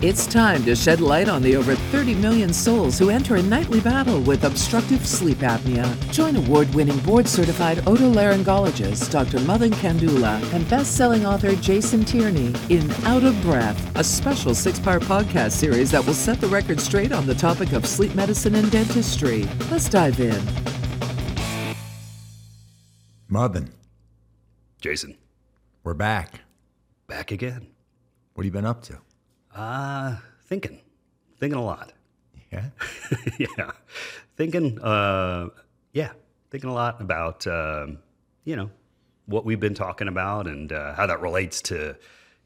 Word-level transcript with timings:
It's 0.00 0.28
time 0.28 0.62
to 0.62 0.76
shed 0.76 1.00
light 1.00 1.28
on 1.28 1.42
the 1.42 1.56
over 1.56 1.74
30 1.74 2.14
million 2.14 2.52
souls 2.52 3.00
who 3.00 3.10
enter 3.10 3.34
a 3.34 3.42
nightly 3.42 3.80
battle 3.80 4.20
with 4.20 4.44
obstructive 4.44 5.04
sleep 5.04 5.38
apnea. 5.38 5.92
Join 6.12 6.36
award 6.36 6.72
winning 6.72 7.00
board 7.00 7.26
certified 7.26 7.78
otolaryngologist 7.78 9.10
Dr. 9.10 9.40
Madan 9.40 9.72
Kandula 9.72 10.40
and 10.54 10.70
best 10.70 10.96
selling 10.96 11.26
author 11.26 11.56
Jason 11.56 12.04
Tierney 12.04 12.54
in 12.68 12.88
Out 13.06 13.24
of 13.24 13.42
Breath, 13.42 13.96
a 13.96 14.04
special 14.04 14.54
six 14.54 14.78
part 14.78 15.02
podcast 15.02 15.50
series 15.50 15.90
that 15.90 16.06
will 16.06 16.14
set 16.14 16.40
the 16.40 16.46
record 16.46 16.78
straight 16.80 17.10
on 17.10 17.26
the 17.26 17.34
topic 17.34 17.72
of 17.72 17.84
sleep 17.84 18.14
medicine 18.14 18.54
and 18.54 18.70
dentistry. 18.70 19.48
Let's 19.68 19.88
dive 19.88 20.20
in. 20.20 20.40
Madan, 23.26 23.70
Jason, 24.80 25.18
we're 25.82 25.94
back. 25.94 26.42
back 27.08 27.32
again. 27.32 27.66
What 28.34 28.44
have 28.44 28.46
you 28.46 28.52
been 28.52 28.64
up 28.64 28.84
to? 28.84 29.00
Uh, 29.58 30.16
thinking, 30.46 30.80
thinking 31.38 31.58
a 31.58 31.64
lot. 31.64 31.92
Yeah. 32.52 32.66
yeah, 33.38 33.72
thinking. 34.36 34.80
Uh, 34.80 35.48
yeah, 35.92 36.12
thinking 36.50 36.70
a 36.70 36.74
lot 36.74 37.00
about 37.00 37.46
um, 37.46 37.98
you 38.44 38.56
know 38.56 38.70
what 39.26 39.44
we've 39.44 39.60
been 39.60 39.74
talking 39.74 40.08
about 40.08 40.46
and 40.46 40.72
uh, 40.72 40.94
how 40.94 41.06
that 41.06 41.20
relates 41.20 41.60
to 41.62 41.96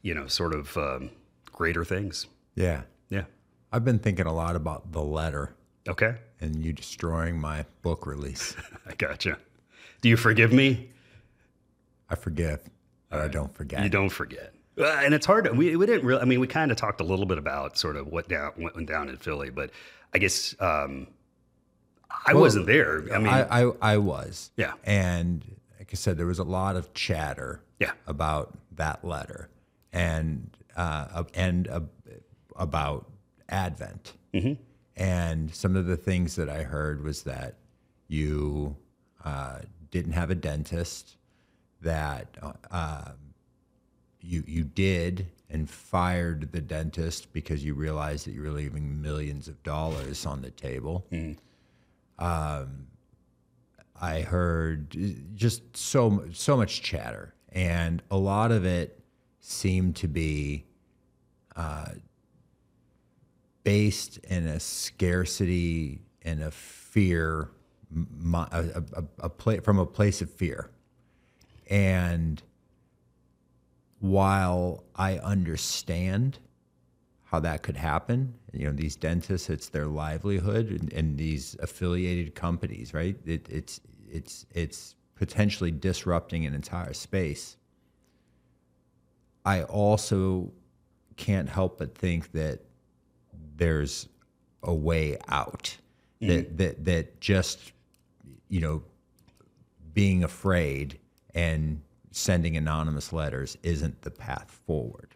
you 0.01 0.13
know 0.13 0.27
sort 0.27 0.53
of 0.53 0.75
um, 0.77 1.09
greater 1.51 1.85
things. 1.85 2.27
Yeah. 2.55 2.81
Yeah. 3.09 3.25
I've 3.71 3.85
been 3.85 3.99
thinking 3.99 4.25
a 4.25 4.33
lot 4.33 4.55
about 4.55 4.91
the 4.91 5.01
letter 5.01 5.55
Okay, 5.87 6.15
and 6.39 6.63
you 6.63 6.71
destroying 6.71 7.39
my 7.39 7.65
book 7.81 8.07
release. 8.07 8.55
I 8.87 8.93
gotcha. 8.95 9.37
Do 10.01 10.09
you 10.09 10.15
forgive 10.15 10.53
me? 10.53 10.91
I 12.09 12.15
forgive, 12.15 12.61
but 13.09 13.19
I 13.19 13.27
don't 13.27 13.53
forget. 13.53 13.83
You 13.83 13.89
don't 13.89 14.09
forget. 14.09 14.52
Uh, 14.77 14.85
and 14.85 15.13
it's 15.13 15.25
hard. 15.25 15.45
To, 15.45 15.51
we, 15.51 15.75
we 15.75 15.85
didn't 15.85 16.05
really. 16.05 16.21
I 16.21 16.25
mean, 16.25 16.39
we 16.39 16.47
kind 16.47 16.71
of 16.71 16.77
talked 16.77 16.99
a 17.01 17.03
little 17.03 17.25
bit 17.25 17.37
about 17.37 17.77
sort 17.77 17.95
of 17.95 18.07
what 18.07 18.27
down 18.27 18.51
what 18.55 18.75
went 18.75 18.87
down 18.87 19.09
in 19.09 19.17
Philly, 19.17 19.49
but 19.49 19.69
I 20.13 20.17
guess 20.17 20.55
um, 20.59 21.07
I 22.25 22.33
Well, 22.33 22.41
wasn't 22.41 22.65
there. 22.65 23.03
I 23.13 23.17
mean, 23.19 23.27
I, 23.27 23.63
I, 23.65 23.71
I 23.81 23.97
was. 23.97 24.51
Yeah. 24.57 24.73
And 24.83 25.43
like 25.79 25.89
I 25.91 25.95
said, 25.95 26.17
there 26.17 26.25
was 26.25 26.39
a 26.39 26.43
lot 26.43 26.75
of 26.75 26.93
chatter 26.93 27.61
Yeah. 27.79 27.91
about 28.07 28.57
that 28.75 29.03
letter 29.05 29.49
and 29.91 30.49
uh, 30.75 31.23
and 31.35 31.67
uh, 31.67 31.81
about 32.55 33.11
Advent. 33.49 34.13
Mm-hmm. 34.33 34.53
And 34.95 35.53
some 35.53 35.75
of 35.75 35.85
the 35.85 35.97
things 35.97 36.35
that 36.35 36.49
I 36.49 36.63
heard 36.63 37.03
was 37.03 37.23
that 37.23 37.55
you 38.07 38.75
uh, 39.23 39.59
didn't 39.91 40.13
have 40.13 40.29
a 40.29 40.35
dentist, 40.35 41.17
that 41.81 42.37
uh, 42.71 43.11
you 44.23 44.43
you 44.47 44.63
did 44.63 45.27
and 45.49 45.69
fired 45.69 46.51
the 46.51 46.61
dentist 46.61 47.31
because 47.33 47.63
you 47.63 47.73
realized 47.75 48.25
that 48.25 48.31
you 48.31 48.41
were 48.41 48.49
leaving 48.49 49.01
millions 49.01 49.47
of 49.47 49.61
dollars 49.63 50.25
on 50.25 50.41
the 50.41 50.49
table. 50.49 51.05
Um, 52.17 52.87
I 54.01 54.21
heard 54.21 54.95
just 55.35 55.77
so 55.77 56.25
so 56.33 56.57
much 56.57 56.81
chatter, 56.81 57.33
and 57.51 58.01
a 58.09 58.17
lot 58.17 58.51
of 58.51 58.65
it 58.65 58.99
seemed 59.39 59.95
to 59.97 60.07
be 60.07 60.65
uh, 61.55 61.89
based 63.63 64.17
in 64.19 64.47
a 64.47 64.59
scarcity 64.59 66.01
and 66.21 66.41
a 66.41 66.51
fear, 66.51 67.49
a, 68.33 68.37
a, 68.51 68.83
a, 68.93 69.03
a 69.19 69.29
pla- 69.29 69.61
from 69.61 69.77
a 69.77 69.85
place 69.85 70.21
of 70.21 70.31
fear, 70.31 70.71
and 71.69 72.41
while 74.03 74.83
I 74.97 75.17
understand 75.19 76.37
how 77.23 77.39
that 77.39 77.63
could 77.63 77.77
happen, 77.77 78.33
you 78.51 78.65
know, 78.65 78.73
these 78.73 78.97
dentists, 78.97 79.49
it's 79.49 79.69
their 79.69 79.85
livelihood, 79.85 80.71
and, 80.71 80.91
and 80.91 81.17
these 81.17 81.55
affiliated 81.61 82.35
companies, 82.35 82.93
right? 82.93 83.15
It, 83.25 83.47
it's 83.49 83.79
it's 84.11 84.45
it's 84.51 84.95
potentially 85.15 85.71
disrupting 85.71 86.45
an 86.45 86.53
entire 86.53 86.91
space. 86.91 87.55
I 89.45 89.63
also 89.63 90.51
can't 91.15 91.47
help 91.47 91.79
but 91.79 91.97
think 91.97 92.33
that 92.33 92.59
there's 93.55 94.09
a 94.63 94.73
way 94.73 95.17
out. 95.29 95.77
Mm. 96.21 96.27
That 96.27 96.57
that 96.57 96.85
that 96.85 97.21
just 97.21 97.71
you 98.49 98.59
know 98.59 98.83
being 99.93 100.25
afraid 100.25 100.99
and 101.33 101.79
sending 102.13 102.55
anonymous 102.55 103.11
letters 103.11 103.57
isn't 103.63 104.03
the 104.03 104.11
path 104.11 104.61
forward. 104.65 105.15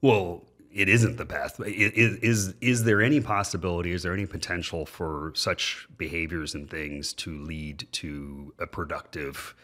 Well, 0.00 0.44
it 0.72 0.88
isn't 0.88 1.16
the 1.16 1.26
path. 1.26 1.60
Is, 1.60 2.16
is 2.16 2.54
is 2.60 2.84
there 2.84 3.02
any 3.02 3.20
possibility? 3.20 3.92
Is 3.92 4.04
there 4.04 4.14
any 4.14 4.24
potential 4.24 4.86
for 4.86 5.32
such 5.34 5.86
behaviors 5.98 6.54
and 6.54 6.70
things 6.70 7.12
to 7.14 7.42
lead 7.42 7.86
to 7.92 8.54
a 8.58 8.66
productive 8.66 9.54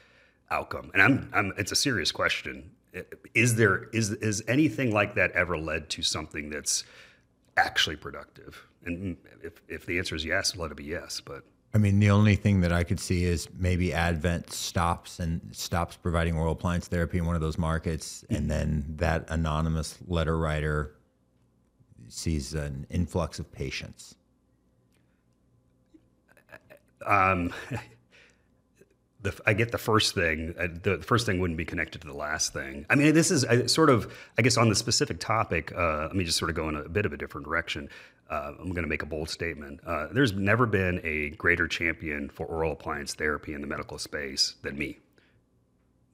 outcome? 0.51 0.91
And 0.93 1.03
I'm, 1.03 1.31
I'm 1.33 1.53
it's 1.57 1.73
a 1.73 1.77
serious 1.77 2.13
question. 2.13 2.71
Is 3.35 3.55
there 3.55 3.85
is 3.93 4.11
is 4.11 4.43
anything 4.49 4.93
like 4.93 5.15
that 5.15 5.31
ever 5.33 5.57
led 5.57 5.89
to 5.91 6.03
something 6.03 6.51
that's 6.51 6.85
actually 7.57 7.97
productive? 7.97 8.67
And 8.85 9.17
if 9.43 9.63
if 9.69 9.87
the 9.87 9.99
answer 9.99 10.15
is 10.15 10.25
yes, 10.25 10.57
let 10.57 10.73
it 10.73 10.77
be 10.77 10.85
yes. 10.85 11.21
But 11.21 11.45
I 11.75 11.79
mean, 11.79 12.01
the 12.01 12.11
only 12.11 12.35
thing 12.35 12.61
that 12.63 12.73
I 12.73 12.83
could 12.83 12.99
see 12.99 13.25
is 13.25 13.49
maybe 13.57 13.93
Advent 13.93 14.53
stops 14.53 15.21
and 15.21 15.41
stops 15.53 15.97
providing 15.97 16.35
oral 16.37 16.53
appliance 16.53 16.89
therapy 16.89 17.19
in 17.19 17.27
one 17.27 17.35
of 17.35 17.43
those 17.43 17.59
markets, 17.59 18.25
and 18.31 18.51
then 18.51 18.85
that 18.97 19.27
anonymous 19.29 19.99
letter 20.07 20.39
writer 20.39 20.95
sees 22.09 22.55
an 22.55 22.87
influx 22.89 23.39
of 23.39 23.53
patients. 23.53 24.15
um, 27.07 27.53
the, 29.21 29.39
I 29.47 29.53
get 29.53 29.71
the 29.71 29.79
first 29.79 30.15
thing. 30.15 30.55
uh, 30.59 30.69
The 30.83 30.99
first 30.99 31.27
thing 31.27 31.39
wouldn't 31.39 31.59
be 31.59 31.65
connected 31.67 32.01
to 32.01 32.07
the 32.07 32.15
last 32.15 32.53
thing. 32.55 32.87
I 32.89 32.95
mean, 32.95 33.15
this 33.15 33.31
is 33.31 33.45
uh, 33.45 33.69
sort 33.69 33.91
of, 33.91 34.13
I 34.39 34.43
guess, 34.43 34.57
on 34.57 34.69
the 34.71 34.75
specific 34.75 35.21
topic. 35.21 35.73
Uh, 35.77 36.07
let 36.07 36.17
me 36.17 36.25
just 36.25 36.39
sort 36.39 36.51
of 36.51 36.57
go 36.57 36.69
in 36.69 36.77
a 36.77 36.89
bit 36.89 37.05
of 37.05 37.13
a 37.13 37.17
different 37.17 37.47
direction. 37.47 37.89
Uh, 38.31 38.53
I'm 38.59 38.71
going 38.71 38.83
to 38.83 38.89
make 38.89 39.03
a 39.03 39.07
bold 39.07 39.31
statement. 39.31 39.81
Uh, 39.87 40.09
there's 40.13 40.33
never 40.33 40.67
been 40.67 41.01
a 41.03 41.31
greater 41.31 41.67
champion 41.67 42.29
for 42.29 42.47
oral 42.47 42.73
appliance 42.73 43.15
therapy 43.15 43.55
in 43.55 43.63
the 43.63 43.67
medical 43.67 43.99
space 43.99 44.57
than 44.63 44.77
me. 44.77 44.99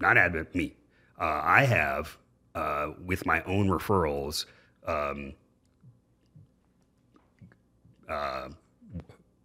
Not 0.01 0.17
Advent, 0.17 0.55
me. 0.55 0.75
Uh, 1.21 1.41
I 1.43 1.65
have, 1.65 2.17
uh, 2.55 2.91
with 3.05 3.27
my 3.27 3.43
own 3.45 3.69
referrals, 3.69 4.47
um, 4.87 5.35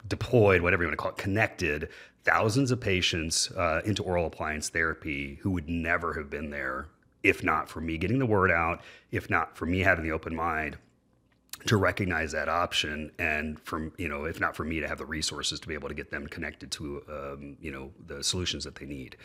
deployed, 0.08 0.62
whatever 0.62 0.84
you 0.84 0.90
want 0.90 0.98
to 0.98 1.02
call 1.02 1.12
it, 1.12 1.18
connected 1.18 1.90
thousands 2.24 2.72
of 2.72 2.80
patients 2.80 3.50
uh, 3.52 3.82
into 3.86 4.04
oral 4.04 4.26
appliance 4.26 4.70
therapy 4.70 5.40
who 5.42 5.52
would 5.52 5.70
never 5.70 6.14
have 6.14 6.30
been 6.30 6.50
there 6.50 6.90
if 7.24 7.44
not 7.44 7.70
for 7.70 7.82
me 7.82 7.98
getting 7.98 8.20
the 8.20 8.26
word 8.26 8.52
out, 8.52 8.82
if 9.12 9.30
not 9.30 9.58
for 9.58 9.66
me 9.66 9.80
having 9.80 10.06
the 10.06 10.12
open 10.12 10.36
mind 10.36 10.78
to 11.66 11.78
recognize 11.78 12.32
that 12.32 12.50
option, 12.50 13.12
and 13.20 13.60
from 13.60 13.92
you 13.98 14.08
know, 14.08 14.26
if 14.26 14.40
not 14.40 14.56
for 14.56 14.64
me 14.64 14.80
to 14.80 14.88
have 14.88 14.98
the 14.98 15.06
resources 15.06 15.60
to 15.60 15.68
be 15.68 15.74
able 15.74 15.90
to 15.90 15.96
get 15.96 16.12
them 16.12 16.28
connected 16.28 16.72
to 16.72 17.04
um, 17.10 17.58
you 17.62 17.72
know 17.72 17.92
the 18.08 18.24
solutions 18.24 18.64
that 18.64 18.76
they 18.76 18.86
need. 18.86 19.18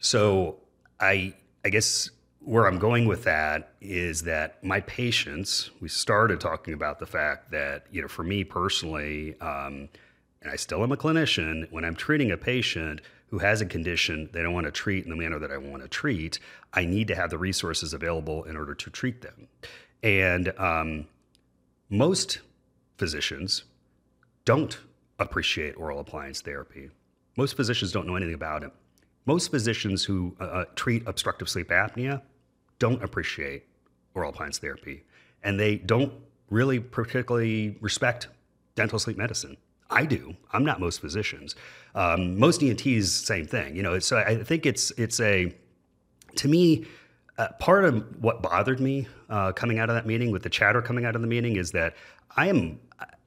So 0.00 0.58
I 1.00 1.34
I 1.64 1.68
guess 1.70 2.10
where 2.44 2.66
I'm 2.66 2.78
going 2.78 3.06
with 3.06 3.24
that 3.24 3.72
is 3.80 4.22
that 4.22 4.62
my 4.64 4.80
patients, 4.80 5.70
we 5.80 5.88
started 5.88 6.40
talking 6.40 6.74
about 6.74 6.98
the 6.98 7.06
fact 7.06 7.52
that, 7.52 7.86
you 7.90 8.02
know, 8.02 8.08
for 8.08 8.24
me 8.24 8.42
personally, 8.42 9.36
um, 9.40 9.88
and 10.40 10.50
I 10.50 10.56
still 10.56 10.82
am 10.82 10.90
a 10.90 10.96
clinician, 10.96 11.70
when 11.70 11.84
I'm 11.84 11.94
treating 11.94 12.32
a 12.32 12.36
patient 12.36 13.00
who 13.28 13.38
has 13.38 13.60
a 13.60 13.66
condition 13.66 14.28
they 14.32 14.42
don't 14.42 14.52
want 14.52 14.66
to 14.66 14.72
treat 14.72 15.04
in 15.04 15.10
the 15.10 15.16
manner 15.16 15.38
that 15.38 15.52
I 15.52 15.56
want 15.56 15.82
to 15.82 15.88
treat, 15.88 16.40
I 16.74 16.84
need 16.84 17.08
to 17.08 17.14
have 17.14 17.30
the 17.30 17.38
resources 17.38 17.94
available 17.94 18.42
in 18.44 18.56
order 18.56 18.74
to 18.74 18.90
treat 18.90 19.22
them. 19.22 19.46
And 20.02 20.52
um, 20.58 21.06
most 21.92 22.40
physicians 22.96 23.64
don't 24.46 24.78
appreciate 25.18 25.76
oral 25.76 26.00
appliance 26.00 26.40
therapy. 26.40 26.88
Most 27.36 27.54
physicians 27.54 27.92
don't 27.92 28.06
know 28.06 28.16
anything 28.16 28.34
about 28.34 28.64
it. 28.64 28.72
Most 29.26 29.50
physicians 29.50 30.02
who 30.02 30.34
uh, 30.40 30.44
uh, 30.44 30.64
treat 30.74 31.06
obstructive 31.06 31.50
sleep 31.50 31.68
apnea 31.68 32.22
don't 32.78 33.02
appreciate 33.04 33.66
oral 34.14 34.30
appliance 34.30 34.56
therapy, 34.58 35.04
and 35.42 35.60
they 35.60 35.76
don't 35.76 36.12
really 36.48 36.80
particularly 36.80 37.76
respect 37.82 38.28
dental 38.74 38.98
sleep 38.98 39.18
medicine. 39.18 39.58
I 39.90 40.06
do. 40.06 40.34
I'm 40.50 40.64
not 40.64 40.80
most 40.80 40.98
physicians. 41.02 41.54
Um, 41.94 42.38
most 42.38 42.62
ENTs, 42.62 43.10
same 43.10 43.46
thing. 43.46 43.76
You 43.76 43.82
know, 43.82 43.98
so 43.98 44.16
I 44.16 44.42
think 44.42 44.64
it's 44.64 44.92
it's 44.92 45.20
a 45.20 45.54
to 46.36 46.48
me 46.48 46.86
uh, 47.42 47.52
part 47.58 47.84
of 47.84 48.22
what 48.22 48.42
bothered 48.42 48.80
me 48.80 49.06
uh, 49.30 49.52
coming 49.52 49.78
out 49.78 49.88
of 49.88 49.94
that 49.94 50.06
meeting 50.06 50.30
with 50.30 50.42
the 50.42 50.50
chatter 50.50 50.82
coming 50.82 51.04
out 51.04 51.14
of 51.14 51.22
the 51.22 51.28
meeting 51.28 51.56
is 51.56 51.72
that 51.72 51.94
I 52.36 52.48
am 52.48 52.80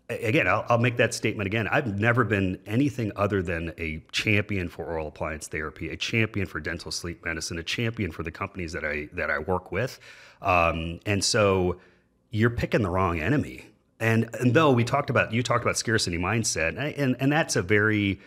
again 0.10 0.48
I'll, 0.48 0.66
I'll 0.70 0.78
make 0.78 0.98
that 0.98 1.16
statement 1.16 1.48
again 1.48 1.68
i've 1.70 2.00
never 2.00 2.24
been 2.24 2.60
anything 2.68 3.12
other 3.16 3.42
than 3.42 3.74
a 3.80 4.04
champion 4.12 4.70
for 4.70 4.86
oral 4.86 5.08
appliance 5.08 5.48
therapy 5.48 5.90
a 5.90 5.98
champion 5.98 6.46
for 6.46 6.60
dental 6.60 6.92
sleep 6.92 7.26
medicine 7.26 7.58
a 7.58 7.64
champion 7.64 8.12
for 8.12 8.22
the 8.22 8.30
companies 8.30 8.72
that 8.74 8.86
i 8.86 9.10
that 9.14 9.32
i 9.32 9.40
work 9.40 9.72
with 9.72 10.00
um, 10.44 11.00
and 11.08 11.24
so 11.24 11.80
you're 12.36 12.50
picking 12.50 12.82
the 12.82 12.90
wrong 12.90 13.20
enemy. 13.20 13.66
And, 14.00 14.30
and 14.40 14.54
though 14.54 14.72
we 14.72 14.84
talked 14.84 15.10
about 15.10 15.32
you 15.32 15.42
talked 15.42 15.64
about 15.64 15.78
scarcity 15.78 16.18
mindset, 16.18 16.78
and 16.98 17.16
and 17.20 17.32
that's 17.32 17.56
a 17.56 17.62
very 17.62 18.20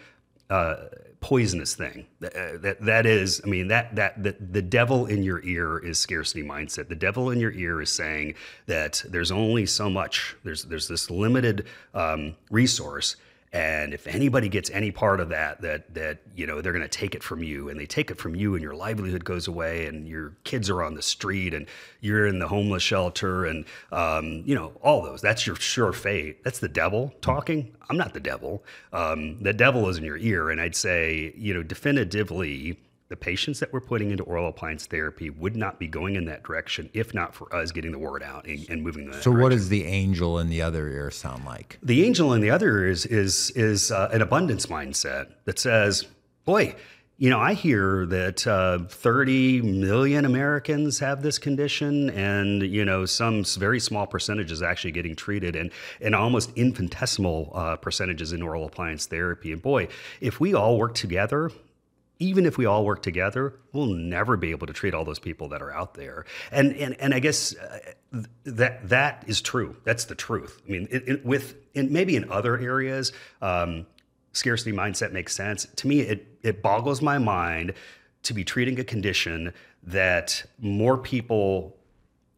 uh, 0.49 0.87
poisonous 1.21 1.75
thing. 1.75 2.07
Uh, 2.23 2.59
that 2.61 2.77
that 2.81 3.07
is, 3.07 3.41
I 3.45 3.49
mean, 3.49 3.69
that 3.69 3.95
that 3.97 4.23
the, 4.23 4.37
the 4.39 4.63
devil 4.63 5.07
in 5.07 5.23
your 5.23 5.43
ear 5.45 5.79
is 5.79 5.99
scarcity 5.99 6.43
mindset. 6.43 6.89
The 6.89 6.95
devil 6.95 7.31
in 7.31 7.41
your 7.41 7.53
ear 7.53 7.81
is 7.81 7.91
saying 7.91 8.35
that 8.67 9.03
there's 9.09 9.31
only 9.31 9.67
so 9.67 9.91
much. 9.91 10.37
There's 10.45 10.65
there's 10.65 10.89
this 10.89 11.11
limited 11.11 11.67
um, 11.95 12.37
resource, 12.51 13.17
and 13.53 13.95
if 13.95 14.07
anybody 14.07 14.49
gets 14.49 14.69
any 14.71 14.91
part 14.91 15.21
of 15.21 15.31
that, 15.31 15.63
that 15.63 15.95
that 15.95 16.19
you 16.35 16.47
know 16.47 16.61
they're 16.61 16.73
going 16.73 16.83
to 16.83 16.89
take 16.89 17.15
it 17.15 17.23
from 17.23 17.43
you, 17.43 17.69
and 17.69 17.81
they 17.81 17.87
take 17.87 18.11
it 18.11 18.19
from 18.19 18.35
you, 18.35 18.55
and 18.55 18.63
your 18.63 18.75
livelihood 18.75 19.25
goes 19.25 19.49
away, 19.49 19.87
and 19.87 20.07
your 20.07 20.35
kids 20.45 20.69
are 20.69 20.83
on 20.83 20.95
the 20.95 21.03
street, 21.03 21.55
and 21.55 21.67
you're 22.01 22.27
in 22.27 22.39
the 22.39 22.49
homeless 22.49 22.83
shelter, 22.83 23.47
and 23.47 23.65
um, 23.91 24.43
you 24.45 24.55
know 24.55 24.73
all 24.83 25.03
those. 25.03 25.23
That's 25.23 25.47
your 25.47 25.57
sure 25.57 25.93
fate. 25.93 26.45
That's 26.45 26.59
the 26.59 26.69
devil 26.69 27.15
talking. 27.23 27.75
I'm 27.89 27.97
not 27.97 28.13
the 28.13 28.21
devil. 28.21 28.65
Um, 28.93 29.43
the 29.43 29.55
devil 29.55 29.89
is 29.89 29.97
in 29.97 30.05
your 30.05 30.19
ear, 30.19 30.51
and 30.51 30.61
I'd 30.61 30.77
say 30.77 31.33
you 31.37 31.55
know 31.55 31.63
definitively 31.63 32.79
the 33.09 33.17
patients 33.17 33.61
that 33.61 33.73
we're 33.73 33.81
putting 33.81 34.11
into 34.11 34.23
oral 34.25 34.49
appliance 34.49 34.87
therapy 34.87 35.31
would 35.31 35.57
not 35.57 35.79
be 35.79 35.87
going 35.87 36.15
in 36.15 36.27
that 36.27 36.43
direction 36.43 36.91
if 36.93 37.15
not 37.15 37.35
for 37.35 37.55
us 37.55 37.73
getting 37.73 37.93
the 37.93 37.99
word 37.99 38.23
out 38.23 38.47
and, 38.47 38.69
and 38.69 38.83
moving 38.83 39.05
them. 39.05 39.15
so, 39.15 39.31
direction. 39.31 39.43
what 39.43 39.49
does 39.51 39.69
the 39.69 39.85
angel 39.85 40.39
in 40.39 40.49
the 40.49 40.63
other 40.63 40.89
ear 40.89 41.11
sound 41.11 41.45
like? 41.45 41.79
The 41.83 42.05
angel 42.05 42.33
in 42.35 42.41
the 42.41 42.51
other 42.51 42.69
ear 42.69 42.89
is 42.89 43.07
is 43.07 43.51
is 43.53 43.91
uh, 43.91 44.11
an 44.13 44.23
abundance 44.23 44.67
mindset 44.67 45.29
that 45.45 45.59
says, 45.59 46.07
"Boy, 46.45 46.75
you 47.17 47.31
know, 47.31 47.41
I 47.41 47.55
hear 47.55 48.07
that 48.07 48.47
uh, 48.47 48.79
30 48.89 49.63
million 49.63 50.25
Americans 50.25 51.01
have 51.01 51.21
this 51.21 51.37
condition, 51.37 52.11
and 52.11 52.63
you 52.63 52.85
know, 52.85 53.07
some 53.07 53.43
very 53.43 53.81
small 53.81 54.07
percentage 54.07 54.53
is 54.53 54.63
actually 54.63 54.93
getting 54.93 55.17
treated, 55.17 55.57
and 55.57 55.73
and 56.01 56.15
almost 56.15 56.53
infinitesimal 56.57 57.53
uh, 57.55 57.77
percentages 57.77 58.33
in 58.33 58.43
oral 58.43 58.67
appliance 58.67 59.07
therapy. 59.07 59.53
And 59.53 59.61
boy, 59.61 59.89
if 60.21 60.39
we 60.39 60.55
all 60.55 60.79
work 60.79 60.95
together 60.95 61.51
even 62.19 62.47
if 62.47 62.59
we 62.59 62.67
all 62.67 62.85
work 62.85 63.03
together, 63.03 63.55
we'll 63.73 63.87
never 63.87 64.37
be 64.37 64.51
able 64.51 64.67
to 64.67 64.73
treat 64.73 64.95
all 64.95 65.05
those 65.05 65.19
people 65.19 65.49
that 65.51 65.63
are 65.63 65.73
out 65.73 65.95
there. 65.95 66.25
And 66.51 66.75
and 66.77 67.01
and 67.01 67.15
I 67.15 67.21
guess 67.21 67.57
uh, 67.57 67.79
that 68.45 68.89
that 68.89 69.25
is 69.27 69.41
true. 69.41 69.77
That's 69.85 70.07
the 70.07 70.15
truth. 70.15 70.61
I 70.67 70.71
mean, 70.71 70.89
it, 70.91 71.09
it, 71.09 71.25
with 71.25 71.57
in, 71.75 71.93
maybe 71.93 72.17
in 72.17 72.31
other 72.31 72.59
areas, 72.59 73.13
um, 73.41 73.87
scarcity 74.33 74.73
mindset 74.73 75.13
makes 75.13 75.35
sense. 75.35 75.67
To 75.77 75.87
me, 75.87 76.01
it 76.01 76.27
it 76.43 76.63
boggles 76.63 77.01
my 77.01 77.19
mind 77.19 77.75
to 78.25 78.35
be 78.35 78.45
treating 78.45 78.81
a 78.81 78.85
condition 78.85 79.53
that 79.85 80.45
more 80.59 80.99
people 80.99 81.77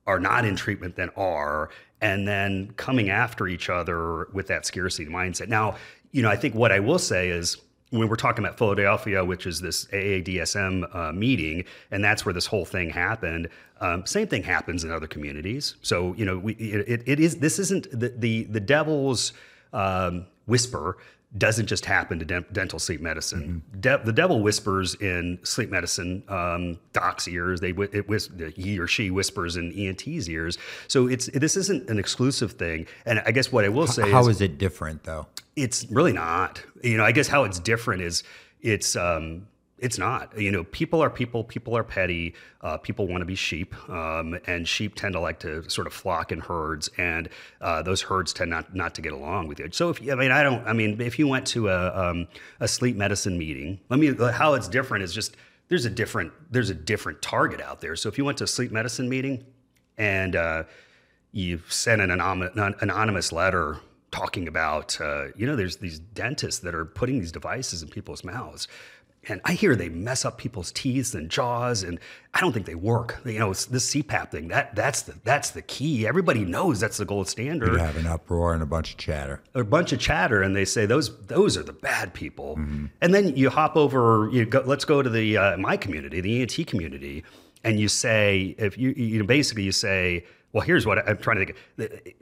are 0.07 0.21
not 0.21 0.45
in 0.45 0.57
treatment 0.57 0.97
than 0.97 1.09
are, 1.17 1.71
and 2.03 2.29
then 2.29 2.73
coming 2.77 3.09
after 3.09 3.49
each 3.49 3.71
other 3.71 4.27
with 4.33 4.49
that 4.49 4.67
scarcity 4.67 5.11
mindset. 5.11 5.49
Now, 5.49 5.77
you 6.13 6.23
know, 6.23 6.29
I 6.29 6.37
think 6.37 6.55
what 6.55 6.71
I 6.71 6.81
will 6.81 6.99
say 6.99 7.31
is 7.31 7.57
when 7.91 8.09
we're 8.09 8.17
talking 8.17 8.45
about 8.45 8.57
Philadelphia, 8.57 9.25
which 9.25 9.47
is 9.47 9.61
this 9.61 9.87
AADSM 9.87 10.95
uh, 10.95 11.13
meeting, 11.13 11.65
and 11.91 12.03
that's 12.03 12.25
where 12.25 12.33
this 12.33 12.47
whole 12.47 12.65
thing 12.65 12.91
happened. 12.91 13.49
Um, 13.81 14.07
same 14.07 14.29
thing 14.29 14.43
happens 14.43 14.85
in 14.85 14.91
other 14.91 15.07
communities. 15.07 15.75
So 15.83 16.15
you 16.15 16.25
know, 16.25 16.39
we, 16.39 16.55
it, 16.55 17.03
it 17.07 17.21
is 17.21 17.39
this 17.39 17.59
isn't 17.59 17.91
the 17.91 18.11
the, 18.11 18.45
the 18.45 18.61
devil's 18.61 19.33
um, 19.73 20.27
whisper 20.47 20.99
doesn't 21.39 21.67
just 21.67 21.85
happen 21.85 22.19
to 22.19 22.25
de- 22.25 22.45
dental 22.53 22.79
sleep 22.79 23.01
medicine. 23.01 23.63
Mm-hmm. 23.73 23.81
De- 23.81 24.03
the 24.05 24.13
devil 24.13 24.43
whispers 24.43 24.97
in 24.97 25.39
sleep 25.45 25.71
medicine 25.71 26.25
um, 26.29 26.79
doc's 26.93 27.29
ears. 27.29 27.61
They 27.61 27.71
it 27.71 28.09
whis- 28.09 28.31
he 28.55 28.79
or 28.79 28.89
she 28.89 29.11
whispers 29.11 29.57
in 29.57 29.73
ENT's 29.73 30.29
ears. 30.29 30.59
So 30.89 31.07
it's 31.07 31.27
this 31.27 31.57
isn't 31.57 31.89
an 31.89 31.99
exclusive 31.99 32.53
thing. 32.53 32.87
And 33.07 33.23
I 33.25 33.31
guess 33.31 33.53
what 33.53 33.65
I 33.65 33.69
will 33.69 33.87
say 33.87 34.11
how 34.11 34.23
is, 34.23 34.37
is 34.37 34.41
it 34.41 34.59
different 34.59 35.05
though? 35.05 35.27
It's 35.57 35.87
really 35.91 36.13
not. 36.13 36.63
You 36.83 36.97
know, 36.97 37.05
I 37.05 37.13
guess 37.13 37.29
how 37.29 37.45
it's 37.45 37.59
different 37.59 38.03
is 38.03 38.23
it's 38.61 38.97
um, 38.97 39.47
it's 39.81 39.99
not. 39.99 40.39
You 40.39 40.51
know, 40.53 40.65
people 40.65 41.03
are 41.03 41.11
people. 41.11 41.43
People 41.43 41.77
are 41.77 41.83
petty. 41.83 42.35
Uh, 42.61 42.77
people 42.77 43.09
want 43.09 43.23
to 43.23 43.25
be 43.25 43.35
sheep, 43.35 43.75
um, 43.89 44.39
and 44.47 44.69
sheep 44.69 44.95
tend 44.95 45.15
to 45.15 45.21
like 45.21 45.41
to 45.41 45.69
sort 45.69 45.87
of 45.87 45.93
flock 45.93 46.33
in 46.33 46.41
herds, 46.41 46.91
and 46.99 47.29
uh, 47.61 47.83
those 47.83 48.03
herds 48.03 48.33
tend 48.33 48.51
not 48.51 48.75
not 48.75 48.95
to 48.95 49.03
get 49.03 49.13
along 49.13 49.49
with 49.49 49.59
you. 49.59 49.69
So, 49.73 49.91
if 49.91 50.01
I 50.03 50.15
mean, 50.15 50.31
I 50.31 50.43
don't. 50.43 50.67
I 50.67 50.73
mean, 50.73 51.01
if 51.01 51.19
you 51.19 51.27
went 51.27 51.47
to 51.49 51.69
a 51.69 52.11
um, 52.11 52.29
a 52.61 52.69
sleep 52.69 52.97
medicine 52.97 53.39
meeting, 53.39 53.81
let 53.89 53.99
me. 53.99 54.15
How 54.33 54.55
it's 54.55 54.69
different 54.69 55.03
is 55.03 55.15
just 55.15 55.37
there's 55.69 55.87
a 55.87 55.91
different 55.91 56.33
there's 56.51 56.71
a 56.71 56.75
different 56.75 57.23
target 57.23 57.61
out 57.61 57.81
there. 57.81 57.97
So, 57.97 58.09
if 58.09 58.19
you 58.19 58.25
went 58.25 58.39
to 58.39 58.45
a 58.45 58.49
sleep 58.49 58.73
medicine 58.73 59.09
meeting, 59.09 59.45
and 59.97 60.37
uh, 60.37 60.65
you 61.33 61.61
sent 61.69 62.03
an 62.03 62.11
anonymous 62.11 63.33
letter 63.33 63.79
talking 64.11 64.49
about, 64.49 65.01
uh, 65.01 65.27
you 65.37 65.47
know, 65.47 65.57
there's 65.57 65.77
these 65.77 65.99
dentists 65.99 66.61
that 66.61 66.75
are 66.75 66.85
putting 66.85 67.21
these 67.21 67.33
devices 67.33 67.83
in 67.83 67.89
people's 67.89 68.25
mouths 68.25 68.67
and 69.29 69.41
I 69.45 69.53
hear 69.53 69.77
they 69.77 69.91
mess 69.91 70.25
up 70.25 70.39
people's 70.39 70.73
teeth 70.73 71.15
and 71.15 71.29
jaws, 71.31 71.83
and 71.83 71.99
I 72.33 72.41
don't 72.41 72.53
think 72.53 72.65
they 72.65 72.75
work. 72.75 73.21
You 73.25 73.39
know, 73.39 73.51
it's 73.51 73.67
this 73.67 73.93
CPAP 73.95 74.31
thing 74.31 74.49
that 74.49 74.75
that's 74.75 75.03
the 75.03 75.15
that's 75.25 75.51
the 75.51 75.63
key. 75.63 76.07
Everybody 76.07 76.45
knows 76.45 76.81
that's 76.81 76.97
the 76.97 77.05
gold 77.05 77.29
standard. 77.29 77.73
You 77.73 77.79
have 77.79 77.97
an 77.97 78.07
uproar 78.07 78.55
and 78.55 78.63
a 78.63 78.67
bunch 78.67 78.93
of 78.93 78.97
chatter. 78.97 79.43
A 79.55 79.63
bunch 79.63 79.93
of 79.93 79.99
chatter, 79.99 80.43
and 80.43 80.57
they 80.57 80.65
say 80.65 80.87
those 80.87 81.17
those 81.27 81.59
are 81.59 81.63
the 81.63 81.73
bad 81.73 82.15
people. 82.15 82.57
Mm-hmm. 82.57 82.87
And 83.03 83.15
then 83.15 83.37
you 83.37 83.51
hop 83.51 83.77
over. 83.77 84.31
You 84.33 84.47
go. 84.47 84.63
Let's 84.65 84.87
go 84.87 85.03
to 85.03 85.11
the 85.11 85.37
uh, 85.37 85.57
my 85.59 85.77
community, 85.77 86.21
the 86.23 86.41
ENT 86.41 86.67
community, 86.67 87.23
and 87.63 87.79
you 87.79 87.89
say 87.89 88.55
if 88.57 88.79
you 88.79 88.91
you 88.97 89.19
know 89.19 89.27
basically 89.27 89.65
you 89.65 89.73
say, 89.73 90.25
well, 90.53 90.63
here's 90.63 90.87
what 90.87 91.07
I'm 91.07 91.19
trying 91.19 91.47
to 91.47 91.53
think 91.77 92.17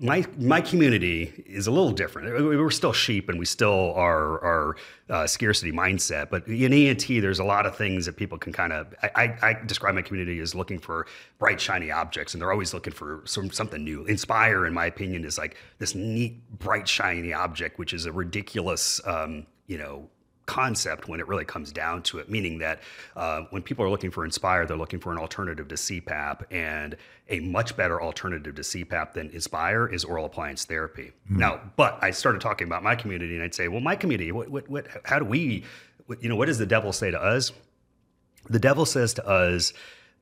my 0.00 0.24
my 0.38 0.60
community 0.60 1.32
is 1.46 1.66
a 1.66 1.70
little 1.70 1.92
different. 1.92 2.30
We're 2.44 2.70
still 2.70 2.92
sheep, 2.92 3.28
and 3.28 3.38
we 3.38 3.46
still 3.46 3.92
are 3.94 4.40
are 4.44 4.76
uh, 5.08 5.26
scarcity 5.26 5.72
mindset. 5.72 6.28
But 6.30 6.46
in 6.46 6.72
ENT, 6.72 7.06
there's 7.08 7.38
a 7.38 7.44
lot 7.44 7.64
of 7.64 7.76
things 7.76 8.06
that 8.06 8.16
people 8.16 8.36
can 8.38 8.52
kind 8.52 8.72
of. 8.72 8.94
I, 9.02 9.34
I, 9.42 9.56
describe 9.66 9.94
my 9.94 10.02
community 10.02 10.40
as 10.40 10.54
looking 10.54 10.78
for 10.78 11.06
bright, 11.38 11.60
shiny 11.60 11.90
objects, 11.90 12.34
and 12.34 12.42
they're 12.42 12.52
always 12.52 12.74
looking 12.74 12.92
for 12.92 13.22
some 13.24 13.50
something 13.50 13.82
new. 13.82 14.04
Inspire, 14.04 14.66
in 14.66 14.74
my 14.74 14.86
opinion, 14.86 15.24
is 15.24 15.38
like 15.38 15.56
this 15.78 15.94
neat, 15.94 16.38
bright, 16.58 16.86
shiny 16.86 17.32
object, 17.32 17.78
which 17.78 17.94
is 17.94 18.04
a 18.04 18.12
ridiculous, 18.12 19.00
um, 19.06 19.46
you 19.66 19.78
know, 19.78 20.08
concept 20.48 21.08
when 21.08 21.20
it 21.20 21.28
really 21.28 21.44
comes 21.44 21.70
down 21.70 22.02
to 22.02 22.18
it, 22.18 22.28
meaning 22.28 22.58
that 22.58 22.80
uh, 23.14 23.42
when 23.50 23.62
people 23.62 23.84
are 23.84 23.90
looking 23.90 24.10
for 24.10 24.24
Inspire, 24.24 24.66
they're 24.66 24.76
looking 24.76 24.98
for 24.98 25.12
an 25.12 25.18
alternative 25.18 25.68
to 25.68 25.74
CPAP, 25.74 26.44
and 26.50 26.96
a 27.28 27.38
much 27.40 27.76
better 27.76 28.02
alternative 28.02 28.54
to 28.56 28.62
CPAP 28.62 29.12
than 29.12 29.28
Inspire 29.30 29.86
is 29.86 30.04
oral 30.04 30.24
appliance 30.24 30.64
therapy. 30.64 31.12
Mm-hmm. 31.26 31.38
Now, 31.38 31.60
but 31.76 31.98
I 32.02 32.10
started 32.10 32.40
talking 32.40 32.66
about 32.66 32.82
my 32.82 32.96
community, 32.96 33.34
and 33.34 33.44
I'd 33.44 33.54
say, 33.54 33.68
well, 33.68 33.80
my 33.80 33.94
community, 33.94 34.32
what, 34.32 34.48
what, 34.48 34.68
what 34.68 34.86
how 35.04 35.18
do 35.18 35.26
we, 35.26 35.64
what, 36.06 36.22
you 36.22 36.28
know, 36.28 36.36
what 36.36 36.46
does 36.46 36.58
the 36.58 36.66
devil 36.66 36.92
say 36.92 37.10
to 37.10 37.22
us? 37.22 37.52
The 38.48 38.58
devil 38.58 38.86
says 38.86 39.14
to 39.14 39.26
us 39.28 39.72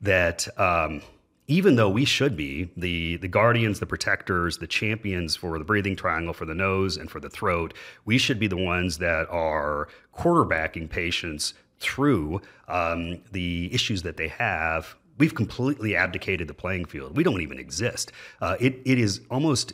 that. 0.01 0.47
Um, 0.59 1.01
even 1.47 1.77
though 1.77 1.89
we 1.89 2.03
should 2.03 2.35
be 2.35 2.69
the 2.75 3.17
the 3.17 3.27
guardians, 3.27 3.79
the 3.79 3.85
protectors, 3.85 4.57
the 4.57 4.67
champions 4.67 5.35
for 5.35 5.57
the 5.57 5.63
breathing 5.63 5.95
triangle, 5.95 6.33
for 6.33 6.45
the 6.45 6.53
nose 6.53 6.97
and 6.97 7.09
for 7.09 7.19
the 7.19 7.29
throat, 7.29 7.73
we 8.05 8.17
should 8.17 8.39
be 8.39 8.47
the 8.47 8.57
ones 8.57 8.97
that 8.97 9.27
are 9.29 9.87
quarterbacking 10.15 10.89
patients 10.89 11.53
through 11.79 12.41
um, 12.67 13.21
the 13.31 13.73
issues 13.73 14.01
that 14.03 14.17
they 14.17 14.27
have. 14.27 14.95
We've 15.19 15.33
completely 15.33 15.95
abdicated 15.95 16.47
the 16.47 16.53
playing 16.53 16.85
field. 16.85 17.15
We 17.15 17.23
don't 17.23 17.41
even 17.41 17.59
exist. 17.59 18.11
Uh, 18.41 18.57
it 18.59 18.81
it 18.85 18.99
is 18.99 19.21
almost 19.31 19.73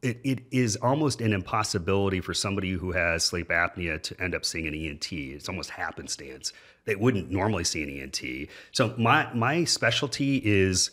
it, 0.00 0.18
it 0.24 0.40
is 0.50 0.76
almost 0.76 1.20
an 1.20 1.32
impossibility 1.32 2.20
for 2.20 2.34
somebody 2.34 2.72
who 2.72 2.90
has 2.92 3.22
sleep 3.22 3.50
apnea 3.50 4.02
to 4.02 4.20
end 4.20 4.34
up 4.34 4.44
seeing 4.44 4.66
an 4.66 4.74
ENT. 4.74 5.12
It's 5.12 5.48
almost 5.48 5.70
happenstance. 5.70 6.52
They 6.86 6.96
wouldn't 6.96 7.30
normally 7.30 7.64
see 7.64 7.82
an 7.82 8.00
ENT. 8.00 8.48
So 8.72 8.94
my 8.96 9.32
my 9.34 9.64
specialty 9.64 10.38
is 10.38 10.90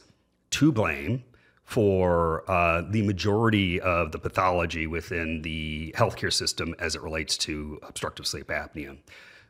to 0.51 0.71
blame 0.71 1.23
for 1.63 2.49
uh, 2.49 2.81
the 2.89 3.03
majority 3.03 3.79
of 3.81 4.11
the 4.11 4.17
pathology 4.17 4.87
within 4.87 5.41
the 5.43 5.93
healthcare 5.95 6.33
system 6.33 6.73
as 6.79 6.95
it 6.95 7.01
relates 7.03 7.37
to 7.37 7.79
obstructive 7.83 8.25
sleep 8.25 8.47
apnea. 8.47 8.97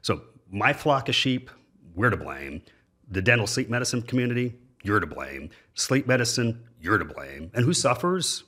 So, 0.02 0.22
my 0.52 0.74
flock 0.74 1.08
of 1.08 1.16
sheep, 1.16 1.50
we're 1.96 2.10
to 2.10 2.18
blame. 2.18 2.62
The 3.10 3.22
dental 3.22 3.48
sleep 3.48 3.70
medicine 3.70 4.02
community, 4.02 4.56
you're 4.84 5.00
to 5.00 5.08
blame. 5.08 5.50
Sleep 5.76 6.08
medicine, 6.08 6.64
you're 6.82 6.98
to 6.98 7.06
blame. 7.06 7.52
And 7.54 7.64
who 7.64 7.74
suffers? 7.74 8.44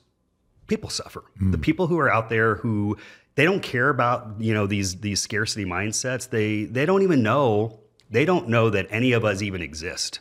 People 0.66 0.90
suffer. 0.90 1.24
Mm. 1.40 1.52
The 1.52 1.58
people 1.58 1.86
who 1.86 1.98
are 1.98 2.12
out 2.12 2.28
there 2.28 2.56
who 2.56 2.96
they 3.34 3.44
don't 3.44 3.62
care 3.62 3.88
about 3.88 4.34
you 4.38 4.52
know 4.52 4.66
these 4.66 5.00
these 5.00 5.20
scarcity 5.20 5.64
mindsets. 5.64 6.28
They 6.28 6.64
they 6.64 6.84
don't 6.84 7.02
even 7.02 7.22
know 7.22 7.80
they 8.10 8.26
don't 8.26 8.48
know 8.48 8.68
that 8.70 8.86
any 8.90 9.12
of 9.12 9.24
us 9.24 9.42
even 9.42 9.62
exist. 9.62 10.20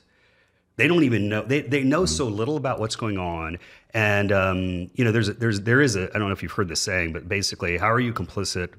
They 0.81 0.87
don't 0.87 1.03
even 1.03 1.29
know. 1.29 1.43
They, 1.43 1.61
they 1.61 1.83
know 1.83 2.07
so 2.07 2.25
little 2.25 2.57
about 2.57 2.79
what's 2.79 2.95
going 2.95 3.19
on. 3.19 3.59
And 3.93 4.31
um, 4.31 4.89
you 4.95 5.05
know, 5.05 5.11
there's 5.11 5.29
a, 5.29 5.33
there's 5.33 5.61
there 5.61 5.79
is 5.79 5.95
a 5.95 6.09
I 6.09 6.17
don't 6.17 6.27
know 6.27 6.33
if 6.33 6.41
you've 6.41 6.51
heard 6.51 6.69
this 6.69 6.81
saying, 6.81 7.13
but 7.13 7.29
basically, 7.29 7.77
how 7.77 7.91
are 7.91 7.99
you 7.99 8.11
complicit 8.11 8.69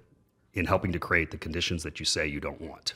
in 0.54 0.66
helping 0.66 0.90
to 0.90 0.98
create 0.98 1.30
the 1.30 1.36
conditions 1.36 1.84
that 1.84 2.00
you 2.00 2.04
say 2.04 2.26
you 2.26 2.40
don't 2.40 2.60
want? 2.60 2.94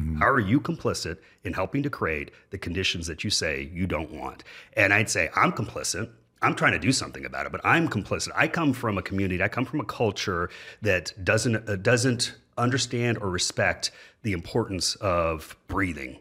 Mm-hmm. 0.00 0.16
How 0.20 0.30
are 0.30 0.40
you 0.40 0.58
complicit 0.58 1.18
in 1.42 1.52
helping 1.52 1.82
to 1.82 1.90
create 1.90 2.30
the 2.48 2.56
conditions 2.56 3.06
that 3.08 3.24
you 3.24 3.28
say 3.28 3.68
you 3.74 3.86
don't 3.86 4.10
want? 4.10 4.42
And 4.74 4.94
I'd 4.94 5.10
say 5.10 5.28
I'm 5.36 5.52
complicit. 5.52 6.08
I'm 6.40 6.54
trying 6.54 6.72
to 6.72 6.78
do 6.78 6.92
something 6.92 7.26
about 7.26 7.44
it, 7.44 7.52
but 7.52 7.60
I'm 7.62 7.90
complicit. 7.90 8.30
I 8.34 8.48
come 8.48 8.72
from 8.72 8.96
a 8.96 9.02
community, 9.02 9.42
I 9.42 9.48
come 9.48 9.66
from 9.66 9.80
a 9.80 9.84
culture 9.84 10.48
that 10.80 11.12
doesn't 11.22 11.68
uh, 11.68 11.76
doesn't 11.76 12.36
understand 12.56 13.18
or 13.18 13.28
respect 13.28 13.90
the 14.22 14.32
importance 14.32 14.94
of 14.94 15.58
breathing. 15.68 16.20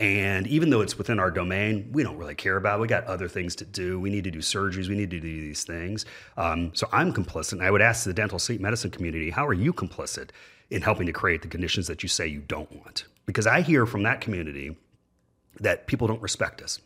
And 0.00 0.46
even 0.46 0.70
though 0.70 0.80
it's 0.80 0.96
within 0.96 1.20
our 1.20 1.30
domain, 1.30 1.90
we 1.92 2.02
don't 2.02 2.16
really 2.16 2.34
care 2.34 2.56
about 2.56 2.78
it. 2.78 2.80
We 2.80 2.88
got 2.88 3.04
other 3.04 3.28
things 3.28 3.54
to 3.56 3.66
do. 3.66 4.00
We 4.00 4.08
need 4.08 4.24
to 4.24 4.30
do 4.30 4.38
surgeries. 4.38 4.88
We 4.88 4.96
need 4.96 5.10
to 5.10 5.20
do 5.20 5.40
these 5.40 5.62
things. 5.62 6.06
Um, 6.38 6.74
so 6.74 6.88
I'm 6.90 7.12
complicit. 7.12 7.52
And 7.52 7.62
I 7.62 7.70
would 7.70 7.82
ask 7.82 8.04
the 8.04 8.14
dental 8.14 8.38
sleep 8.38 8.62
medicine 8.62 8.90
community, 8.90 9.28
how 9.28 9.46
are 9.46 9.52
you 9.52 9.74
complicit 9.74 10.30
in 10.70 10.80
helping 10.80 11.04
to 11.06 11.12
create 11.12 11.42
the 11.42 11.48
conditions 11.48 11.86
that 11.88 12.02
you 12.02 12.08
say 12.08 12.26
you 12.26 12.40
don't 12.40 12.72
want? 12.72 13.04
Because 13.26 13.46
I 13.46 13.60
hear 13.60 13.84
from 13.84 14.02
that 14.04 14.22
community 14.22 14.74
that 15.60 15.86
people 15.86 16.08
don't 16.08 16.22
respect 16.22 16.62
us, 16.62 16.80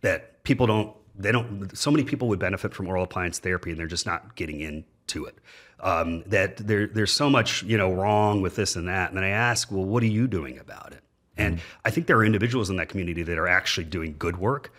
that 0.00 0.42
people 0.42 0.66
don't, 0.66 0.96
they 1.14 1.32
don't, 1.32 1.76
so 1.76 1.90
many 1.90 2.02
people 2.02 2.28
would 2.28 2.38
benefit 2.38 2.72
from 2.72 2.88
oral 2.88 3.04
appliance 3.04 3.38
therapy 3.38 3.70
and 3.70 3.78
they're 3.78 3.86
just 3.86 4.06
not 4.06 4.36
getting 4.36 4.60
into 4.60 5.26
it. 5.26 5.36
Um, 5.80 6.22
that 6.26 6.56
there, 6.56 6.86
there's 6.86 7.12
so 7.12 7.28
much, 7.28 7.62
you 7.64 7.76
know, 7.76 7.92
wrong 7.92 8.40
with 8.40 8.56
this 8.56 8.74
and 8.74 8.88
that. 8.88 9.10
And 9.10 9.18
then 9.18 9.24
I 9.24 9.28
ask, 9.28 9.70
well, 9.70 9.84
what 9.84 10.02
are 10.02 10.06
you 10.06 10.26
doing 10.26 10.58
about 10.58 10.92
it? 10.92 11.02
And 11.38 11.60
I 11.84 11.90
think 11.90 12.06
there 12.06 12.16
are 12.16 12.24
individuals 12.24 12.70
in 12.70 12.76
that 12.76 12.88
community 12.88 13.22
that 13.22 13.38
are 13.38 13.48
actually 13.48 13.84
doing 13.84 14.16
good 14.18 14.36
work. 14.38 14.72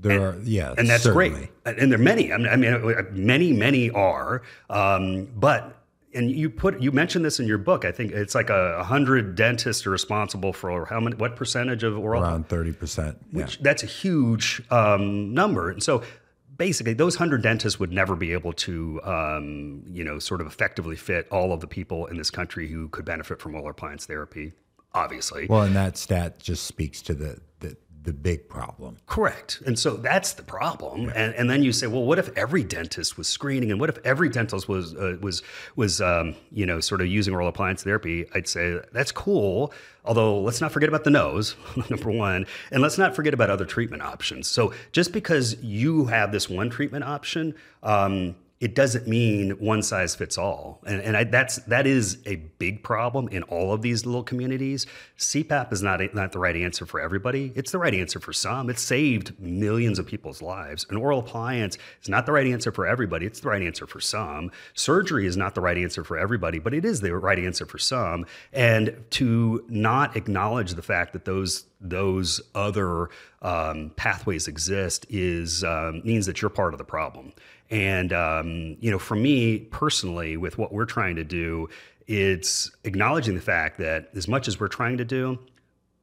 There 0.00 0.12
and, 0.12 0.22
are, 0.22 0.42
yeah, 0.44 0.74
and 0.76 0.88
that's 0.88 1.04
certainly. 1.04 1.50
great. 1.64 1.78
And 1.78 1.90
there 1.90 1.98
are 1.98 2.02
many. 2.02 2.32
I 2.32 2.36
mean, 2.36 2.48
I 2.48 2.56
mean, 2.56 3.06
many, 3.12 3.52
many 3.52 3.90
are. 3.90 4.42
Um, 4.68 5.26
but 5.34 5.82
and 6.14 6.30
you 6.30 6.48
put 6.50 6.80
you 6.80 6.92
mentioned 6.92 7.24
this 7.24 7.40
in 7.40 7.46
your 7.46 7.58
book. 7.58 7.84
I 7.84 7.92
think 7.92 8.12
it's 8.12 8.34
like 8.34 8.50
a 8.50 8.84
hundred 8.84 9.34
dentists 9.34 9.86
are 9.86 9.90
responsible 9.90 10.52
for 10.52 10.84
how 10.86 11.00
many? 11.00 11.16
What 11.16 11.36
percentage 11.36 11.82
of 11.82 11.98
oral? 11.98 12.22
Around 12.22 12.48
thirty 12.48 12.72
percent. 12.72 13.18
Which 13.32 13.58
that's 13.60 13.82
a 13.82 13.86
huge 13.86 14.62
um, 14.70 15.32
number. 15.32 15.70
And 15.70 15.82
so 15.82 16.02
basically 16.56 16.92
those 16.92 17.16
100 17.16 17.42
dentists 17.42 17.80
would 17.80 17.92
never 17.92 18.14
be 18.14 18.32
able 18.32 18.52
to 18.52 19.00
um, 19.04 19.82
you 19.90 20.04
know 20.04 20.18
sort 20.18 20.40
of 20.40 20.46
effectively 20.46 20.96
fit 20.96 21.26
all 21.30 21.52
of 21.52 21.60
the 21.60 21.66
people 21.66 22.06
in 22.06 22.16
this 22.16 22.30
country 22.30 22.68
who 22.68 22.88
could 22.88 23.04
benefit 23.04 23.40
from 23.40 23.54
oral 23.54 23.70
appliance 23.70 24.06
therapy 24.06 24.52
obviously 24.94 25.46
Well, 25.46 25.62
and 25.62 25.76
that 25.76 25.96
stat 25.96 26.38
just 26.38 26.64
speaks 26.64 27.02
to 27.02 27.14
the 27.14 27.40
the, 27.60 27.76
the 28.04 28.12
big 28.12 28.48
problem. 28.48 28.98
Correct. 29.06 29.62
And 29.66 29.78
so 29.78 29.94
that's 29.94 30.34
the 30.34 30.42
problem. 30.42 31.10
And, 31.14 31.34
and 31.34 31.48
then 31.48 31.62
you 31.62 31.72
say, 31.72 31.86
well, 31.86 32.04
what 32.04 32.18
if 32.18 32.28
every 32.36 32.62
dentist 32.62 33.16
was 33.16 33.26
screening, 33.26 33.70
and 33.70 33.80
what 33.80 33.88
if 33.88 33.98
every 34.04 34.28
dentist 34.28 34.68
was 34.68 34.94
uh, 34.94 35.16
was 35.20 35.42
was 35.74 36.00
um, 36.00 36.36
you 36.52 36.66
know 36.66 36.80
sort 36.80 37.00
of 37.00 37.06
using 37.06 37.34
oral 37.34 37.48
appliance 37.48 37.82
therapy? 37.82 38.26
I'd 38.34 38.46
say 38.46 38.80
that's 38.92 39.10
cool. 39.10 39.72
Although 40.04 40.40
let's 40.40 40.60
not 40.60 40.70
forget 40.70 40.88
about 40.88 41.04
the 41.04 41.10
nose, 41.10 41.56
number 41.90 42.10
one, 42.10 42.46
and 42.70 42.82
let's 42.82 42.98
not 42.98 43.16
forget 43.16 43.32
about 43.32 43.48
other 43.50 43.64
treatment 43.64 44.02
options. 44.02 44.48
So 44.48 44.74
just 44.92 45.12
because 45.12 45.56
you 45.62 46.04
have 46.06 46.30
this 46.30 46.48
one 46.48 46.70
treatment 46.70 47.04
option. 47.04 47.54
Um, 47.82 48.36
it 48.64 48.74
doesn't 48.74 49.06
mean 49.06 49.50
one 49.58 49.82
size 49.82 50.14
fits 50.14 50.38
all, 50.38 50.80
and, 50.86 50.98
and 51.02 51.18
I, 51.18 51.24
that's 51.24 51.56
that 51.66 51.86
is 51.86 52.16
a 52.24 52.36
big 52.36 52.82
problem 52.82 53.28
in 53.28 53.42
all 53.42 53.74
of 53.74 53.82
these 53.82 54.06
little 54.06 54.22
communities. 54.22 54.86
CPAP 55.18 55.70
is 55.70 55.82
not 55.82 56.00
not 56.14 56.32
the 56.32 56.38
right 56.38 56.56
answer 56.56 56.86
for 56.86 56.98
everybody. 56.98 57.52
It's 57.54 57.72
the 57.72 57.78
right 57.78 57.92
answer 57.92 58.20
for 58.20 58.32
some. 58.32 58.70
It's 58.70 58.80
saved 58.80 59.38
millions 59.38 59.98
of 59.98 60.06
people's 60.06 60.40
lives. 60.40 60.86
An 60.88 60.96
oral 60.96 61.18
appliance 61.18 61.76
is 62.00 62.08
not 62.08 62.24
the 62.24 62.32
right 62.32 62.46
answer 62.46 62.72
for 62.72 62.86
everybody. 62.86 63.26
It's 63.26 63.40
the 63.40 63.50
right 63.50 63.60
answer 63.60 63.86
for 63.86 64.00
some. 64.00 64.50
Surgery 64.72 65.26
is 65.26 65.36
not 65.36 65.54
the 65.54 65.60
right 65.60 65.76
answer 65.76 66.02
for 66.02 66.16
everybody, 66.16 66.58
but 66.58 66.72
it 66.72 66.86
is 66.86 67.02
the 67.02 67.14
right 67.14 67.38
answer 67.38 67.66
for 67.66 67.76
some. 67.76 68.24
And 68.50 68.96
to 69.10 69.62
not 69.68 70.16
acknowledge 70.16 70.72
the 70.72 70.82
fact 70.82 71.12
that 71.12 71.26
those 71.26 71.66
those 71.84 72.40
other 72.54 73.10
um, 73.42 73.92
pathways 73.96 74.48
exist 74.48 75.06
is 75.10 75.62
um, 75.62 76.02
means 76.04 76.26
that 76.26 76.42
you're 76.42 76.48
part 76.48 76.74
of 76.74 76.78
the 76.78 76.84
problem. 76.84 77.32
And 77.70 78.12
um, 78.12 78.76
you 78.80 78.90
know, 78.90 78.98
for 78.98 79.14
me 79.14 79.58
personally, 79.58 80.36
with 80.36 80.58
what 80.58 80.72
we're 80.72 80.84
trying 80.84 81.16
to 81.16 81.24
do, 81.24 81.68
it's 82.06 82.70
acknowledging 82.84 83.34
the 83.34 83.40
fact 83.40 83.78
that 83.78 84.10
as 84.14 84.28
much 84.28 84.48
as 84.48 84.60
we're 84.60 84.68
trying 84.68 84.98
to 84.98 85.04
do, 85.04 85.38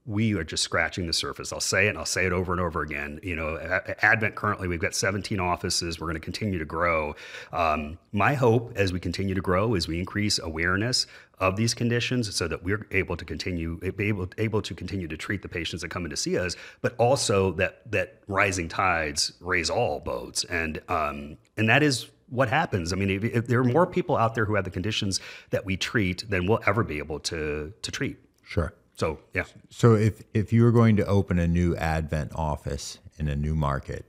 we 0.05 0.33
are 0.33 0.43
just 0.43 0.63
scratching 0.63 1.05
the 1.05 1.13
surface. 1.13 1.53
I'll 1.53 1.59
say 1.59 1.85
it 1.85 1.89
and 1.89 1.97
I'll 1.97 2.05
say 2.05 2.25
it 2.25 2.33
over 2.33 2.51
and 2.51 2.59
over 2.59 2.81
again. 2.81 3.19
You 3.21 3.35
know, 3.35 3.57
Advent 4.01 4.35
currently, 4.35 4.67
we've 4.67 4.79
got 4.79 4.95
17 4.95 5.39
offices. 5.39 5.99
We're 5.99 6.07
going 6.07 6.15
to 6.15 6.19
continue 6.19 6.57
to 6.57 6.65
grow. 6.65 7.15
Um, 7.53 7.99
my 8.11 8.33
hope 8.33 8.73
as 8.75 8.91
we 8.91 8.99
continue 8.99 9.35
to 9.35 9.41
grow 9.41 9.75
is 9.75 9.87
we 9.87 9.99
increase 9.99 10.39
awareness 10.39 11.05
of 11.39 11.55
these 11.55 11.73
conditions 11.73 12.33
so 12.35 12.47
that 12.47 12.63
we're 12.63 12.87
able 12.91 13.15
to 13.17 13.25
continue 13.25 13.79
able, 13.83 14.27
able 14.37 14.61
to 14.61 14.73
continue 14.73 15.07
to 15.07 15.17
treat 15.17 15.41
the 15.43 15.49
patients 15.49 15.81
that 15.81 15.89
come 15.89 16.03
in 16.05 16.09
to 16.11 16.17
see 16.17 16.37
us, 16.37 16.55
but 16.81 16.95
also 16.97 17.51
that 17.53 17.91
that 17.91 18.21
rising 18.27 18.67
tides 18.67 19.33
raise 19.39 19.69
all 19.69 19.99
boats. 19.99 20.43
And 20.45 20.81
um, 20.87 21.37
and 21.57 21.69
that 21.69 21.83
is 21.83 22.09
what 22.29 22.47
happens. 22.49 22.93
I 22.93 22.95
mean, 22.95 23.09
if, 23.09 23.23
if 23.23 23.47
there 23.47 23.59
are 23.59 23.63
more 23.63 23.85
people 23.85 24.17
out 24.17 24.35
there 24.35 24.45
who 24.45 24.55
have 24.55 24.63
the 24.63 24.71
conditions 24.71 25.19
that 25.49 25.65
we 25.65 25.77
treat 25.77 26.27
than 26.29 26.47
we'll 26.47 26.61
ever 26.65 26.83
be 26.83 26.97
able 26.97 27.19
to 27.19 27.71
to 27.81 27.91
treat. 27.91 28.17
Sure. 28.43 28.73
So 29.01 29.17
yeah. 29.33 29.45
So 29.71 29.95
if 29.95 30.21
if 30.35 30.53
you 30.53 30.61
were 30.63 30.71
going 30.71 30.95
to 30.97 31.05
open 31.07 31.39
a 31.39 31.47
new 31.47 31.75
Advent 31.75 32.33
office 32.35 32.99
in 33.17 33.27
a 33.27 33.35
new 33.35 33.55
market, 33.55 34.05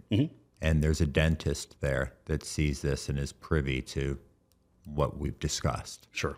and 0.61 0.83
there's 0.83 1.01
a 1.01 1.07
dentist 1.07 1.77
there 1.81 2.13
that 2.27 2.45
sees 2.45 2.83
this 2.83 3.09
and 3.09 3.19
is 3.19 3.33
privy 3.33 3.81
to 3.97 4.19
what 4.85 5.17
we've 5.17 5.39
discussed, 5.41 6.09
Sure. 6.11 6.37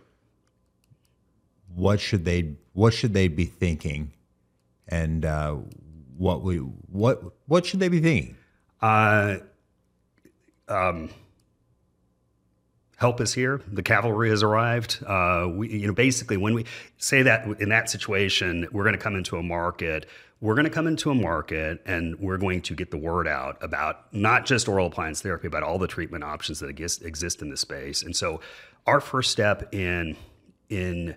what 1.74 1.98
should 1.98 2.24
they 2.24 2.54
what 2.74 2.94
should 2.94 3.12
they 3.12 3.26
be 3.26 3.44
thinking, 3.44 4.12
and 4.86 5.24
uh, 5.24 5.56
what 6.16 6.42
we 6.42 6.58
what 6.58 7.24
what 7.46 7.66
should 7.66 7.80
they 7.80 7.88
be 7.88 7.98
thinking? 7.98 8.36
Uh, 8.80 9.38
um, 10.68 11.10
help 12.96 13.20
is 13.20 13.34
here. 13.34 13.60
The 13.66 13.82
cavalry 13.82 14.30
has 14.30 14.42
arrived. 14.42 15.02
Uh, 15.04 15.48
we, 15.50 15.68
you 15.68 15.86
know, 15.86 15.92
basically, 15.92 16.36
when 16.36 16.54
we 16.54 16.64
say 16.98 17.22
that 17.22 17.46
in 17.60 17.68
that 17.70 17.90
situation, 17.90 18.66
we're 18.72 18.84
going 18.84 18.96
to 18.96 19.02
come 19.02 19.16
into 19.16 19.36
a 19.36 19.42
market. 19.42 20.06
We're 20.40 20.54
going 20.54 20.64
to 20.64 20.70
come 20.70 20.86
into 20.86 21.10
a 21.10 21.14
market, 21.14 21.80
and 21.86 22.18
we're 22.18 22.36
going 22.38 22.60
to 22.62 22.74
get 22.74 22.90
the 22.90 22.98
word 22.98 23.26
out 23.26 23.56
about 23.62 24.12
not 24.12 24.46
just 24.46 24.68
oral 24.68 24.86
appliance 24.86 25.22
therapy, 25.22 25.48
but 25.48 25.62
all 25.62 25.78
the 25.78 25.88
treatment 25.88 26.24
options 26.24 26.60
that 26.60 26.68
exist 26.68 27.42
in 27.42 27.50
the 27.50 27.56
space. 27.56 28.02
And 28.02 28.14
so, 28.14 28.40
our 28.86 29.00
first 29.00 29.30
step 29.30 29.74
in 29.74 30.16
in 30.68 31.16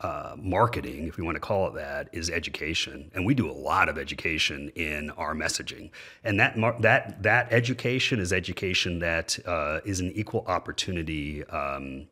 uh, 0.00 0.34
marketing, 0.36 1.08
if 1.08 1.16
we 1.16 1.24
want 1.24 1.34
to 1.34 1.40
call 1.40 1.66
it 1.68 1.74
that, 1.74 2.08
is 2.12 2.30
education, 2.30 3.10
and 3.14 3.26
we 3.26 3.34
do 3.34 3.50
a 3.50 3.52
lot 3.52 3.88
of 3.88 3.98
education 3.98 4.70
in 4.76 5.10
our 5.10 5.34
messaging. 5.34 5.90
And 6.22 6.38
that 6.38 6.56
mar- 6.56 6.76
that 6.80 7.22
that 7.24 7.52
education 7.52 8.20
is 8.20 8.32
education 8.32 9.00
that 9.00 9.38
uh, 9.44 9.80
is 9.84 10.00
an 10.00 10.12
equal 10.14 10.44
opportunity 10.46 11.44
um, 11.46 12.06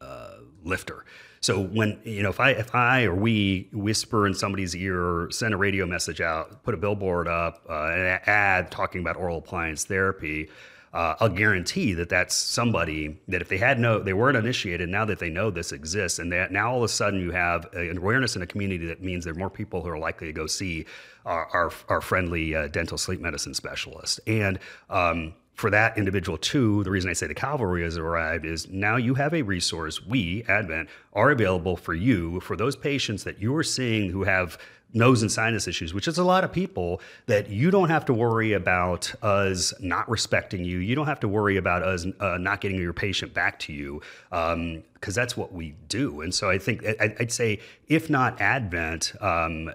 uh, 0.00 0.36
lifter. 0.64 1.04
So 1.40 1.60
when 1.60 1.98
you 2.04 2.22
know 2.22 2.30
if 2.30 2.38
I 2.38 2.50
if 2.50 2.72
I 2.74 3.04
or 3.04 3.14
we 3.16 3.68
whisper 3.72 4.28
in 4.28 4.34
somebody's 4.34 4.76
ear, 4.76 5.28
send 5.32 5.52
a 5.52 5.56
radio 5.56 5.84
message 5.84 6.20
out, 6.20 6.62
put 6.62 6.74
a 6.74 6.76
billboard 6.76 7.26
up, 7.26 7.64
uh, 7.68 7.90
an 7.90 8.20
ad 8.26 8.70
talking 8.70 9.00
about 9.00 9.16
oral 9.16 9.38
appliance 9.38 9.84
therapy 9.84 10.48
uh, 10.92 11.14
I'll 11.20 11.28
guarantee 11.30 11.94
that 11.94 12.10
that's 12.10 12.36
somebody 12.36 13.18
that 13.28 13.40
if 13.40 13.48
they 13.48 13.56
had 13.56 13.78
no, 13.78 13.98
they 13.98 14.12
weren't 14.12 14.36
initiated. 14.36 14.90
Now 14.90 15.06
that 15.06 15.18
they 15.18 15.30
know 15.30 15.50
this 15.50 15.72
exists, 15.72 16.18
and 16.18 16.30
that 16.32 16.52
now 16.52 16.72
all 16.72 16.78
of 16.78 16.84
a 16.84 16.88
sudden 16.88 17.20
you 17.20 17.30
have 17.30 17.72
an 17.72 17.96
awareness 17.96 18.36
in 18.36 18.42
a 18.42 18.46
community 18.46 18.86
that 18.86 19.02
means 19.02 19.24
there 19.24 19.32
are 19.32 19.36
more 19.36 19.50
people 19.50 19.82
who 19.82 19.88
are 19.88 19.98
likely 19.98 20.26
to 20.26 20.32
go 20.32 20.46
see 20.46 20.84
our 21.24 21.46
our, 21.46 21.72
our 21.88 22.00
friendly 22.02 22.54
uh, 22.54 22.68
dental 22.68 22.98
sleep 22.98 23.20
medicine 23.20 23.54
specialist. 23.54 24.20
And 24.26 24.58
um, 24.90 25.32
for 25.54 25.70
that 25.70 25.96
individual 25.96 26.36
too, 26.36 26.82
the 26.84 26.90
reason 26.90 27.08
I 27.08 27.14
say 27.14 27.26
the 27.26 27.34
cavalry 27.34 27.84
has 27.84 27.96
arrived 27.96 28.44
is 28.44 28.68
now 28.68 28.96
you 28.96 29.14
have 29.14 29.32
a 29.32 29.42
resource. 29.42 30.04
We 30.04 30.44
Advent 30.48 30.90
are 31.14 31.30
available 31.30 31.76
for 31.76 31.94
you 31.94 32.40
for 32.40 32.56
those 32.56 32.76
patients 32.76 33.24
that 33.24 33.40
you 33.40 33.54
are 33.56 33.62
seeing 33.62 34.10
who 34.10 34.24
have 34.24 34.58
nose 34.94 35.22
and 35.22 35.32
sinus 35.32 35.66
issues, 35.66 35.94
which 35.94 36.06
is 36.06 36.18
a 36.18 36.24
lot 36.24 36.44
of 36.44 36.52
people 36.52 37.00
that 37.26 37.48
you 37.48 37.70
don't 37.70 37.88
have 37.88 38.04
to 38.04 38.12
worry 38.12 38.52
about 38.52 39.12
us 39.22 39.72
not 39.80 40.08
respecting 40.08 40.64
you. 40.64 40.78
You 40.78 40.94
don't 40.94 41.06
have 41.06 41.20
to 41.20 41.28
worry 41.28 41.56
about 41.56 41.82
us 41.82 42.06
uh, 42.20 42.38
not 42.38 42.60
getting 42.60 42.78
your 42.78 42.92
patient 42.92 43.32
back 43.32 43.58
to 43.60 43.72
you 43.72 44.02
because 44.30 44.52
um, 44.54 44.82
that's 45.04 45.36
what 45.36 45.52
we 45.52 45.74
do. 45.88 46.20
And 46.20 46.34
so 46.34 46.50
I 46.50 46.58
think 46.58 46.84
I, 47.00 47.14
would 47.18 47.32
say, 47.32 47.60
if 47.88 48.10
not 48.10 48.40
Advent, 48.40 49.14
um, 49.20 49.72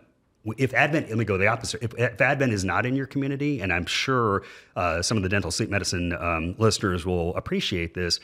if 0.57 0.73
Advent, 0.73 1.09
let 1.09 1.17
me 1.17 1.25
go 1.25 1.37
the 1.37 1.47
opposite. 1.47 1.83
If, 1.83 1.93
if, 1.97 2.21
Advent 2.21 2.53
is 2.53 2.63
not 2.63 2.85
in 2.85 2.95
your 2.95 3.07
community, 3.07 3.61
and 3.61 3.73
I'm 3.73 3.85
sure 3.85 4.43
uh, 4.75 5.01
some 5.01 5.17
of 5.17 5.23
the 5.23 5.29
dental 5.29 5.51
sleep 5.51 5.69
medicine 5.69 6.13
um, 6.13 6.55
listeners 6.57 7.05
will 7.05 7.35
appreciate 7.35 7.93
this, 7.93 8.19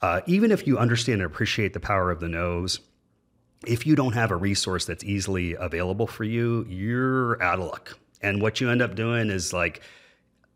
uh, 0.00 0.20
even 0.26 0.50
if 0.50 0.66
you 0.66 0.78
understand 0.78 1.22
and 1.22 1.30
appreciate 1.30 1.72
the 1.72 1.80
power 1.80 2.10
of 2.10 2.18
the 2.18 2.28
nose, 2.28 2.80
if 3.66 3.86
you 3.86 3.94
don't 3.94 4.12
have 4.12 4.30
a 4.30 4.36
resource 4.36 4.84
that's 4.84 5.04
easily 5.04 5.54
available 5.54 6.06
for 6.06 6.24
you, 6.24 6.66
you're 6.68 7.42
out 7.42 7.58
of 7.58 7.66
luck. 7.66 7.98
And 8.22 8.40
what 8.40 8.60
you 8.60 8.70
end 8.70 8.82
up 8.82 8.94
doing 8.94 9.30
is 9.30 9.52
like, 9.52 9.82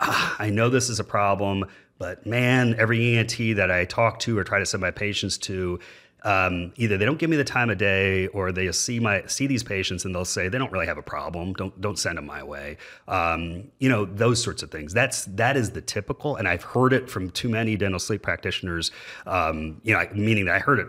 ah, 0.01 0.37
I 0.39 0.51
know 0.51 0.69
this 0.69 0.89
is 0.89 1.01
a 1.01 1.05
problem, 1.05 1.65
but 1.99 2.27
man, 2.27 2.75
every 2.79 3.17
ENT 3.17 3.37
that 3.57 3.71
I 3.71 3.85
talk 3.85 4.19
to 4.21 4.39
or 4.39 4.45
try 4.45 4.59
to 4.59 4.67
send 4.67 4.81
my 4.81 4.91
patients 4.91 5.39
to, 5.39 5.81
um, 6.23 6.73
either 6.77 6.99
they 6.99 7.05
don't 7.05 7.19
give 7.19 7.31
me 7.31 7.37
the 7.37 7.45
time 7.45 7.71
of 7.71 7.79
day 7.79 8.27
or 8.29 8.51
they 8.51 8.71
see 8.73 8.99
my 8.99 9.23
see 9.27 9.47
these 9.47 9.63
patients 9.63 10.05
and 10.05 10.13
they'll 10.15 10.25
say 10.25 10.49
they 10.49 10.59
don't 10.59 10.73
really 10.73 10.87
have 10.87 10.99
a 10.99 11.03
problem. 11.03 11.53
Don't 11.53 11.81
don't 11.81 11.99
send 11.99 12.19
them 12.19 12.27
my 12.27 12.43
way 12.43 12.79
um, 13.07 13.71
you 13.79 13.89
know 13.89 14.05
those 14.05 14.43
sorts 14.43 14.63
of 14.63 14.71
things. 14.71 14.93
That's 14.93 15.27
that 15.27 15.57
is 15.57 15.71
the 15.71 15.81
typical 15.81 16.37
and 16.37 16.49
i've 16.49 16.63
heard 16.63 16.93
it 16.93 17.09
from 17.09 17.31
too 17.31 17.49
many 17.49 17.77
dental 17.77 18.01
sleep 18.01 18.23
practitioners 18.23 18.91
um, 19.27 19.81
you 19.85 19.93
know 19.93 20.05
meaning 20.15 20.47
that 20.47 20.57
i 20.57 20.59
heard 20.59 20.79
it 20.81 20.89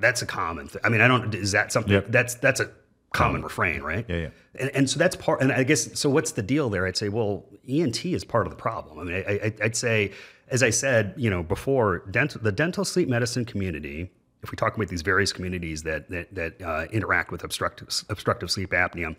that's 0.00 0.22
a 0.22 0.26
common 0.26 0.68
thing 0.68 0.80
i 0.84 0.88
mean 0.88 1.00
i 1.00 1.08
don't 1.08 1.34
is 1.34 1.52
that 1.52 1.72
something 1.72 1.92
Yep. 1.92 2.06
that's 2.10 2.34
that's 2.36 2.60
a 2.60 2.70
common 3.12 3.42
refrain 3.42 3.80
right 3.82 4.04
Yeah, 4.08 4.16
yeah. 4.16 4.28
and, 4.56 4.70
and 4.74 4.90
so 4.90 4.98
that's 4.98 5.14
part 5.16 5.40
and 5.40 5.52
i 5.52 5.62
guess 5.62 5.98
so 5.98 6.10
what's 6.10 6.32
the 6.32 6.42
deal 6.42 6.68
there 6.70 6.86
i'd 6.86 6.96
say 6.96 7.08
well 7.08 7.44
ent 7.68 8.04
is 8.04 8.24
part 8.24 8.46
of 8.46 8.50
the 8.50 8.56
problem 8.56 8.98
i 8.98 9.04
mean 9.04 9.14
I, 9.26 9.32
I, 9.32 9.52
i'd 9.64 9.76
say 9.76 10.12
as 10.48 10.62
i 10.62 10.70
said 10.70 11.14
you 11.16 11.30
know 11.30 11.42
before 11.42 11.98
dental, 12.10 12.40
the 12.40 12.52
dental 12.52 12.84
sleep 12.84 13.08
medicine 13.08 13.44
community 13.44 14.10
if 14.42 14.50
we 14.50 14.56
talk 14.56 14.76
about 14.76 14.88
these 14.88 15.02
various 15.02 15.32
communities 15.32 15.84
that 15.84 16.08
that, 16.10 16.34
that 16.34 16.60
uh, 16.62 16.86
interact 16.92 17.30
with 17.30 17.44
obstructive 17.44 17.88
obstructive 18.08 18.50
sleep 18.50 18.70
apnea 18.70 19.14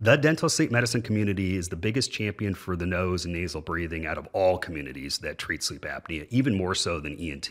the 0.00 0.16
dental 0.16 0.48
sleep 0.48 0.70
medicine 0.70 1.00
community 1.02 1.56
is 1.56 1.68
the 1.68 1.76
biggest 1.76 2.12
champion 2.12 2.52
for 2.54 2.76
the 2.76 2.84
nose 2.84 3.24
and 3.24 3.32
nasal 3.32 3.60
breathing 3.62 4.06
out 4.06 4.18
of 4.18 4.26
all 4.32 4.58
communities 4.58 5.18
that 5.18 5.38
treat 5.38 5.62
sleep 5.62 5.82
apnea, 5.82 6.26
even 6.30 6.56
more 6.58 6.74
so 6.74 6.98
than 6.98 7.16
ENT. 7.16 7.48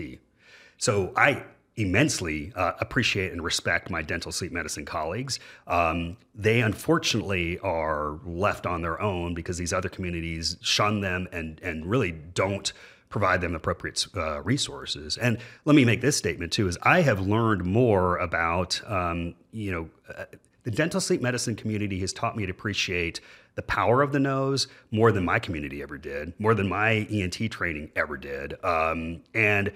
So 0.78 1.14
I 1.16 1.46
immensely 1.76 2.54
uh, 2.56 2.74
appreciate 2.80 3.32
and 3.32 3.44
respect 3.44 3.90
my 3.90 4.02
dental 4.02 4.32
sleep 4.32 4.52
medicine 4.52 4.86
colleagues. 4.86 5.40
Um, 5.68 6.18
they 6.36 6.62
unfortunately 6.62 7.60
are 7.60 8.20
left 8.26 8.66
on 8.66 8.82
their 8.82 9.02
own 9.02 9.34
because 9.34 9.58
these 9.58 9.74
other 9.74 9.90
communities 9.90 10.58
shun 10.62 11.02
them 11.02 11.28
and 11.32 11.60
and 11.62 11.86
really 11.86 12.12
don't 12.12 12.74
provide 13.10 13.42
them 13.42 13.56
appropriate 13.56 14.06
uh, 14.16 14.42
resources. 14.42 15.18
And 15.18 15.38
let 15.66 15.76
me 15.76 15.86
make 15.86 16.02
this 16.02 16.16
statement 16.16 16.52
too: 16.52 16.68
is 16.68 16.78
I 16.84 17.02
have 17.02 17.22
learned 17.22 17.64
more 17.64 18.18
about 18.18 18.82
um, 18.88 19.36
you 19.52 19.72
know. 19.72 19.90
Uh, 20.16 20.26
the 20.64 20.72
dental 20.72 21.02
sleep 21.02 21.22
medicine 21.22 21.58
community 21.58 22.00
has 22.00 22.14
taught 22.14 22.38
me 22.38 22.46
to 22.46 22.52
appreciate 22.52 23.20
the 23.56 23.62
power 23.62 24.02
of 24.02 24.14
the 24.14 24.20
nose 24.20 24.68
more 24.92 25.12
than 25.12 25.26
my 25.26 25.38
community 25.38 25.84
ever 25.84 25.98
did, 25.98 26.34
more 26.40 26.54
than 26.54 26.70
my 26.70 27.06
ENT 27.12 27.52
training 27.52 27.92
ever 27.98 28.16
did. 28.16 28.54
Um, 28.64 29.22
and 29.34 29.74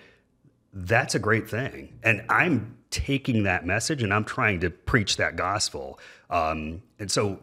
that's 0.85 1.15
a 1.15 1.19
great 1.19 1.49
thing. 1.49 1.97
And 2.03 2.23
I'm 2.29 2.77
taking 2.91 3.43
that 3.43 3.65
message 3.65 4.03
and 4.03 4.13
I'm 4.13 4.23
trying 4.23 4.59
to 4.61 4.69
preach 4.69 5.17
that 5.17 5.35
gospel. 5.35 5.99
Um, 6.29 6.83
and 6.99 7.09
so 7.09 7.39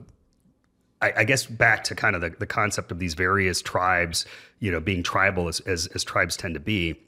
I, 1.03 1.13
I 1.19 1.25
guess 1.25 1.45
back 1.45 1.85
to 1.85 1.95
kind 1.95 2.15
of 2.15 2.23
the, 2.23 2.31
the 2.31 2.47
concept 2.47 2.93
of 2.93 2.99
these 2.99 3.15
various 3.15 3.61
tribes, 3.61 4.25
you 4.61 4.71
know, 4.71 4.81
being 4.81 5.03
tribal 5.03 5.49
as, 5.49 5.61
as, 5.61 5.89
as 5.89 6.05
tribes 6.05 6.37
tend 6.37 6.55
to 6.55 6.61
be. 6.61 7.01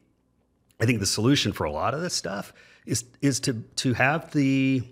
I 0.81 0.85
think 0.85 1.01
the 1.01 1.07
solution 1.07 1.53
for 1.53 1.65
a 1.65 1.71
lot 1.71 1.95
of 1.95 2.01
this 2.01 2.15
stuff 2.15 2.53
is 2.85 3.05
is 3.23 3.41
to 3.41 3.55
to 3.77 3.95
have 3.95 4.31
the 4.33 4.83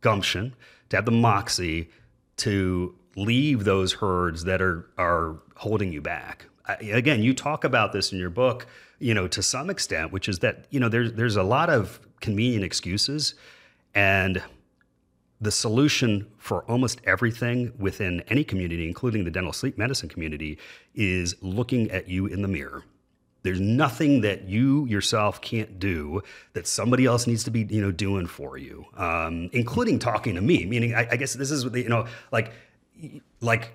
gumption, 0.00 0.54
to 0.88 0.96
have 0.96 1.04
the 1.04 1.12
moxie 1.12 1.90
to 2.38 2.94
leave 3.14 3.64
those 3.64 3.92
herds 3.92 4.44
that 4.44 4.62
are 4.62 4.88
are 4.96 5.36
holding 5.56 5.92
you 5.92 6.00
back. 6.00 6.46
Again, 6.66 7.22
you 7.22 7.34
talk 7.34 7.64
about 7.64 7.92
this 7.92 8.12
in 8.12 8.18
your 8.18 8.30
book, 8.30 8.66
you 8.98 9.14
know, 9.14 9.26
to 9.28 9.42
some 9.42 9.68
extent, 9.68 10.12
which 10.12 10.28
is 10.28 10.38
that 10.40 10.66
you 10.70 10.78
know 10.78 10.88
there's 10.88 11.12
there's 11.14 11.36
a 11.36 11.42
lot 11.42 11.68
of 11.70 12.00
convenient 12.20 12.64
excuses, 12.64 13.34
and 13.94 14.42
the 15.40 15.50
solution 15.50 16.26
for 16.38 16.62
almost 16.70 17.00
everything 17.04 17.72
within 17.78 18.22
any 18.28 18.44
community, 18.44 18.86
including 18.86 19.24
the 19.24 19.30
dental 19.30 19.52
sleep 19.52 19.76
medicine 19.76 20.08
community, 20.08 20.56
is 20.94 21.34
looking 21.42 21.90
at 21.90 22.08
you 22.08 22.26
in 22.26 22.42
the 22.42 22.48
mirror. 22.48 22.84
There's 23.42 23.60
nothing 23.60 24.20
that 24.20 24.44
you 24.44 24.86
yourself 24.86 25.40
can't 25.40 25.80
do 25.80 26.22
that 26.52 26.68
somebody 26.68 27.06
else 27.06 27.26
needs 27.26 27.42
to 27.44 27.50
be, 27.50 27.66
you 27.68 27.80
know, 27.80 27.90
doing 27.90 28.26
for 28.28 28.56
you, 28.56 28.86
um, 28.96 29.50
including 29.52 29.98
talking 29.98 30.36
to 30.36 30.40
me. 30.40 30.64
Meaning, 30.64 30.94
I, 30.94 31.08
I 31.10 31.16
guess 31.16 31.34
this 31.34 31.50
is 31.50 31.64
what 31.64 31.74
you 31.74 31.88
know, 31.88 32.06
like, 32.30 32.52
like 33.40 33.72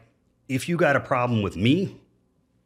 if 0.48 0.70
you 0.70 0.77
got 0.77 0.96
a 0.96 1.01
problem 1.01 1.41
with 1.41 1.58
me, 1.58 1.98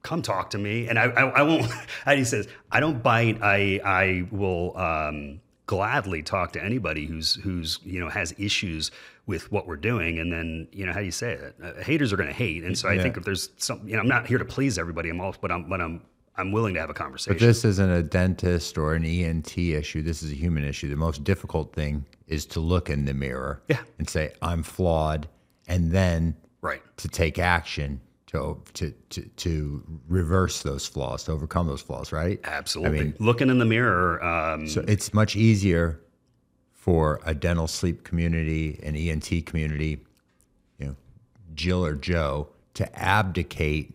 come 0.03 0.22
talk 0.22 0.50
to 0.51 0.58
me, 0.58 0.88
and 0.88 0.98
I, 0.98 1.03
I, 1.05 1.22
I 1.29 1.41
won't. 1.43 1.65
How 2.05 2.15
he 2.15 2.24
says, 2.24 2.48
I 2.72 2.79
don't 2.79 3.01
bite. 3.03 3.39
I, 3.41 3.79
I 3.84 4.28
will 4.32 4.78
um, 4.78 5.39
gladly 5.65 6.23
talk 6.23 6.54
to 6.54 6.63
anybody 6.63 7.06
who's, 7.06 7.36
who's, 7.36 7.80
you 7.84 7.99
know, 7.99 8.10
has 8.10 8.34
issues 8.38 8.91
with 9.28 9.52
what 9.52 9.67
we're 9.67 9.76
doing. 9.78 10.19
And 10.19 10.32
then, 10.34 10.67
you 10.71 10.86
know, 10.86 10.93
how 10.93 10.99
do 10.99 11.06
you 11.06 11.12
say 11.12 11.34
it? 11.34 11.56
Uh, 11.63 11.73
haters 11.82 12.12
are 12.12 12.17
going 12.17 12.30
to 12.30 12.36
hate, 12.36 12.63
and 12.63 12.78
so 12.78 12.89
I 12.89 12.93
Yeah. 12.93 13.04
think 13.04 13.17
if 13.17 13.23
there's 13.23 13.49
some, 13.58 13.88
you 13.88 13.93
know, 13.93 13.99
I'm 14.02 14.08
not 14.08 14.28
here 14.28 14.38
to 14.38 14.45
please 14.45 14.78
everybody. 14.80 15.10
I'm 15.10 15.21
all, 15.21 15.36
but 15.41 15.52
I'm, 15.52 15.69
but 15.69 15.82
I'm. 15.82 16.02
I'm 16.38 16.54
willing 16.54 16.73
to 16.76 16.80
have 16.80 16.89
a 16.89 16.93
conversation. 16.93 17.34
But 17.34 17.41
this 17.45 17.65
isn't 17.65 17.89
a 17.91 18.02
dentist 18.02 18.78
or 18.78 18.93
an 18.95 19.04
ENT 19.04 19.56
issue. 19.58 20.02
This 20.02 20.23
is 20.23 20.32
a 20.32 20.34
human 20.34 20.63
issue. 20.63 20.88
The 20.88 20.95
most 20.95 21.26
difficult 21.26 21.73
thing 21.73 22.06
is 22.28 22.45
to 22.47 22.62
look 22.62 22.89
in 22.89 23.04
the 23.04 23.13
mirror 23.13 23.62
Yeah. 23.67 23.82
and 23.99 24.10
say, 24.10 24.32
I'm 24.41 24.63
flawed, 24.63 25.28
and 25.67 25.91
then 25.91 26.38
right. 26.62 26.82
to 26.97 27.10
take 27.10 27.38
action 27.38 27.99
to, 28.32 28.62
to, 28.74 28.91
to, 29.10 29.22
to 29.22 29.84
reverse 30.08 30.63
those 30.63 30.88
flaws, 30.88 31.24
to 31.26 31.32
overcome 31.32 31.67
those 31.67 31.82
flaws, 31.82 32.12
right? 32.12 32.39
Absolutely. 32.44 33.00
I 33.00 33.04
mean- 33.04 33.15
Looking 33.20 33.50
in 33.50 33.58
the 33.60 33.65
mirror. 33.65 34.24
Um, 34.24 34.67
So 34.67 34.84
it's 34.88 35.13
much 35.13 35.36
easier 35.36 36.00
for 36.72 37.20
a 37.26 37.36
dental 37.36 37.67
sleep 37.67 38.04
community, 38.04 38.80
an 38.84 38.96
ENT 38.96 39.46
community, 39.46 40.04
you 40.80 40.88
know, 40.88 40.96
Jill 41.54 41.86
or 41.86 41.96
Joe, 41.96 42.50
to 42.76 43.00
abdicate 43.00 43.94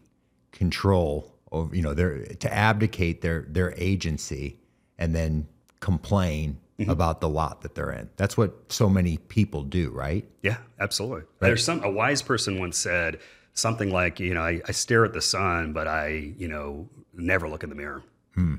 control 0.53 1.35
over, 1.51 1.75
you 1.75 1.83
know, 1.83 1.95
their 1.95 2.25
to 2.27 2.53
abdicate 2.53 3.23
their 3.23 3.47
their 3.49 3.75
agency 3.77 4.59
and 4.99 5.15
then 5.15 5.49
complain 5.81 6.59
about 6.89 7.21
the 7.23 7.29
lot 7.29 7.63
that 7.63 7.75
they're 7.75 7.91
in. 7.91 8.09
That's 8.17 8.37
what 8.37 8.71
so 8.71 8.89
many 8.89 9.17
people 9.17 9.63
do, 9.63 9.91
right? 9.91 10.25
yeah, 10.43 10.59
absolutely. 10.79 11.23
There's 11.41 11.65
some 11.65 11.83
a 11.83 11.91
wise 11.91 12.21
person 12.23 12.59
once 12.61 12.77
said 12.79 13.19
something 13.57 13.91
like, 13.91 14.21
you 14.21 14.35
know, 14.35 14.43
I, 14.43 14.61
I 14.69 14.73
stare 14.73 15.05
at 15.05 15.13
the 15.13 15.23
sun, 15.23 15.73
but 15.73 15.89
I, 15.89 16.33
you 16.39 16.47
know, 16.47 16.89
never 17.15 17.49
look 17.49 17.65
in 17.65 17.71
the 17.71 17.75
mirror. 17.75 18.03
Hmm. 18.35 18.57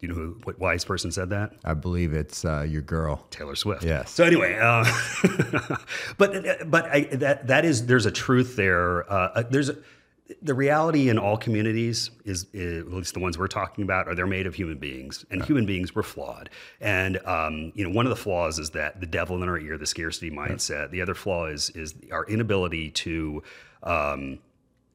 You 0.00 0.08
know 0.08 0.14
who, 0.14 0.40
what 0.44 0.58
wise 0.58 0.82
person 0.82 1.12
said 1.12 1.28
that? 1.28 1.52
I 1.62 1.74
believe 1.74 2.14
it's 2.14 2.42
uh, 2.46 2.62
your 2.62 2.80
girl. 2.80 3.26
Taylor 3.30 3.54
Swift. 3.54 3.84
Yes. 3.84 4.10
So 4.10 4.24
anyway, 4.24 4.58
uh, 4.58 4.82
but 6.16 6.70
but 6.70 6.86
I, 6.86 7.00
that 7.12 7.46
that 7.48 7.66
is 7.66 7.84
there's 7.84 8.06
a 8.06 8.10
truth 8.10 8.56
there. 8.56 9.10
Uh, 9.12 9.42
there's 9.50 9.68
a, 9.68 9.76
the 10.40 10.54
reality 10.54 11.10
in 11.10 11.18
all 11.18 11.36
communities 11.36 12.10
is, 12.24 12.46
is 12.54 12.86
at 12.86 12.92
least 12.92 13.12
the 13.12 13.20
ones 13.20 13.36
we're 13.36 13.46
talking 13.46 13.84
about 13.84 14.08
are 14.08 14.14
they're 14.14 14.26
made 14.26 14.46
of 14.46 14.54
human 14.54 14.78
beings 14.78 15.26
and 15.30 15.44
human 15.44 15.66
beings 15.66 15.94
were 15.94 16.02
flawed 16.02 16.48
and 16.80 17.18
um, 17.26 17.72
you 17.74 17.84
know 17.84 17.90
one 17.90 18.06
of 18.06 18.10
the 18.10 18.16
flaws 18.16 18.58
is 18.58 18.70
that 18.70 19.00
the 19.00 19.06
devil 19.06 19.42
in 19.42 19.48
our 19.48 19.58
ear 19.58 19.76
the 19.76 19.86
scarcity 19.86 20.30
mindset 20.30 20.90
the 20.92 21.02
other 21.02 21.14
flaw 21.14 21.46
is 21.46 21.70
is 21.70 21.94
our 22.12 22.24
inability 22.26 22.90
to 22.90 23.42
um, 23.82 24.38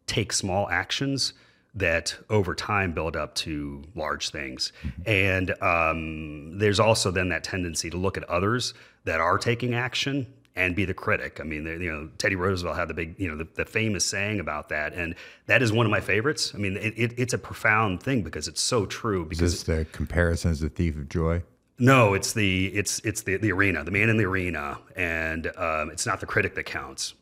take 0.07 0.33
small 0.33 0.69
actions 0.69 1.33
that 1.73 2.15
over 2.29 2.55
time 2.55 2.93
build 2.93 3.15
up 3.17 3.35
to 3.35 3.83
large 3.95 4.29
things. 4.29 4.71
And 5.05 5.51
um, 5.61 6.57
there's 6.57 6.79
also 6.79 7.11
then 7.11 7.29
that 7.29 7.43
tendency 7.43 7.89
to 7.89 7.97
look 7.97 8.17
at 8.17 8.23
others 8.29 8.73
that 9.03 9.19
are 9.19 9.37
taking 9.37 9.73
action 9.73 10.25
and 10.55 10.73
be 10.73 10.85
the 10.85 10.93
critic. 10.93 11.39
I 11.41 11.43
mean, 11.43 11.65
you 11.65 11.91
know, 11.91 12.09
Teddy 12.17 12.37
Roosevelt 12.37 12.77
had 12.77 12.87
the 12.87 12.93
big, 12.93 13.15
you 13.19 13.27
know, 13.27 13.35
the, 13.35 13.47
the 13.55 13.65
famous 13.65 14.05
saying 14.05 14.39
about 14.39 14.69
that, 14.69 14.93
and 14.93 15.15
that 15.47 15.61
is 15.61 15.73
one 15.73 15.85
of 15.85 15.91
my 15.91 15.99
favorites. 15.99 16.53
I 16.55 16.59
mean, 16.59 16.77
it, 16.77 16.93
it, 16.95 17.13
it's 17.17 17.33
a 17.33 17.37
profound 17.37 18.01
thing 18.01 18.23
because 18.23 18.47
it's 18.47 18.61
so 18.61 18.85
true. 18.85 19.25
Because 19.25 19.53
Is 19.53 19.63
this 19.65 19.77
the 19.77 19.85
comparison 19.91 20.51
is 20.51 20.61
the 20.61 20.69
thief 20.69 20.95
of 20.95 21.09
joy? 21.09 21.43
no, 21.77 22.13
it's 22.13 22.33
the 22.33 22.67
it's 22.67 22.99
it's 22.99 23.23
the 23.23 23.37
the 23.37 23.51
arena, 23.51 23.83
the 23.83 23.91
man 23.91 24.09
in 24.09 24.17
the 24.17 24.23
arena, 24.25 24.77
and 24.95 25.47
um, 25.57 25.89
it's 25.89 26.05
not 26.05 26.19
the 26.19 26.25
critic 26.25 26.55
that 26.55 26.63
counts. 26.63 27.15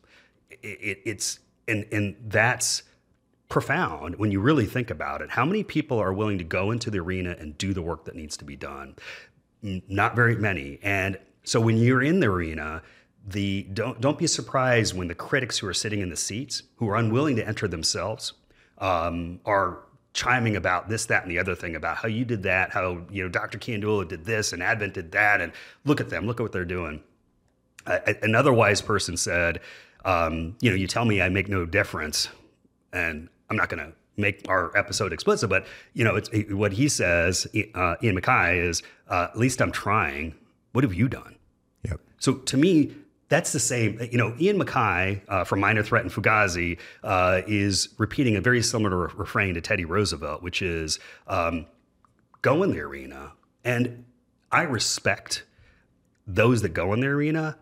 It, 0.51 0.57
it, 0.61 0.99
it's 1.05 1.39
and 1.67 1.85
and 1.91 2.15
that's 2.27 2.83
profound 3.49 4.15
when 4.15 4.31
you 4.31 4.39
really 4.39 4.65
think 4.65 4.89
about 4.89 5.21
it. 5.21 5.29
How 5.29 5.45
many 5.45 5.63
people 5.63 5.99
are 5.99 6.11
willing 6.11 6.37
to 6.39 6.43
go 6.43 6.71
into 6.71 6.89
the 6.89 6.99
arena 6.99 7.35
and 7.39 7.57
do 7.57 7.73
the 7.73 7.81
work 7.81 8.05
that 8.05 8.15
needs 8.15 8.35
to 8.37 8.45
be 8.45 8.55
done? 8.55 8.95
Not 9.61 10.15
very 10.15 10.35
many. 10.35 10.79
And 10.81 11.17
so 11.43 11.61
when 11.61 11.77
you're 11.77 12.01
in 12.01 12.19
the 12.19 12.27
arena, 12.27 12.81
the 13.25 13.63
don't 13.73 14.01
don't 14.01 14.17
be 14.17 14.27
surprised 14.27 14.95
when 14.95 15.07
the 15.07 15.15
critics 15.15 15.59
who 15.59 15.67
are 15.67 15.73
sitting 15.73 16.01
in 16.01 16.09
the 16.09 16.17
seats, 16.17 16.63
who 16.77 16.89
are 16.89 16.95
unwilling 16.95 17.35
to 17.37 17.47
enter 17.47 17.67
themselves, 17.67 18.33
um, 18.79 19.39
are 19.45 19.79
chiming 20.13 20.55
about 20.55 20.89
this, 20.89 21.05
that, 21.07 21.23
and 21.23 21.31
the 21.31 21.39
other 21.39 21.55
thing 21.55 21.75
about 21.75 21.97
how 21.97 22.07
you 22.07 22.23
did 22.25 22.43
that, 22.43 22.71
how 22.71 23.01
you 23.09 23.23
know 23.23 23.29
Dr. 23.29 23.57
Kandula 23.57 24.07
did 24.07 24.25
this, 24.25 24.53
and 24.53 24.61
Advent 24.61 24.93
did 24.93 25.11
that, 25.11 25.41
and 25.41 25.51
look 25.85 26.01
at 26.01 26.09
them, 26.09 26.27
look 26.27 26.39
at 26.39 26.43
what 26.43 26.51
they're 26.51 26.65
doing. 26.65 27.01
Another 27.85 28.53
wise 28.53 28.81
person 28.81 29.17
said, 29.17 29.59
um, 30.05 30.55
"You 30.61 30.69
know, 30.69 30.75
you 30.75 30.87
tell 30.87 31.05
me 31.05 31.21
I 31.21 31.29
make 31.29 31.49
no 31.49 31.65
difference, 31.65 32.29
and 32.91 33.29
I'm 33.49 33.57
not 33.57 33.69
going 33.69 33.83
to 33.83 33.93
make 34.17 34.45
our 34.47 34.75
episode 34.77 35.11
explicit, 35.13 35.49
but 35.49 35.65
you 35.93 36.03
know, 36.03 36.15
it's 36.15 36.29
what 36.51 36.73
he 36.73 36.87
says. 36.87 37.47
Uh, 37.73 37.95
Ian 38.03 38.19
MacKaye 38.19 38.63
is, 38.63 38.83
uh, 39.09 39.27
at 39.31 39.37
least 39.37 39.61
I'm 39.61 39.71
trying. 39.71 40.35
What 40.71 40.83
have 40.83 40.93
you 40.93 41.07
done? 41.07 41.35
Yep. 41.83 41.99
So 42.19 42.33
to 42.35 42.57
me, 42.57 42.93
that's 43.29 43.51
the 43.51 43.59
same. 43.59 43.99
You 44.11 44.17
know, 44.17 44.35
Ian 44.39 44.59
MacKaye 44.59 45.21
uh, 45.27 45.43
from 45.43 45.59
Minor 45.59 45.83
Threat 45.83 46.03
and 46.03 46.11
Fugazi 46.11 46.77
uh, 47.03 47.41
is 47.47 47.89
repeating 47.97 48.35
a 48.35 48.41
very 48.41 48.61
similar 48.61 49.07
re- 49.07 49.13
refrain 49.15 49.55
to 49.55 49.61
Teddy 49.61 49.85
Roosevelt, 49.85 50.43
which 50.43 50.61
is 50.61 50.99
um, 51.27 51.65
go 52.41 52.63
in 52.63 52.71
the 52.71 52.79
arena. 52.79 53.33
And 53.63 54.05
I 54.51 54.63
respect 54.63 55.43
those 56.27 56.61
that 56.61 56.69
go 56.69 56.93
in 56.93 56.99
the 56.99 57.07
arena, 57.07 57.57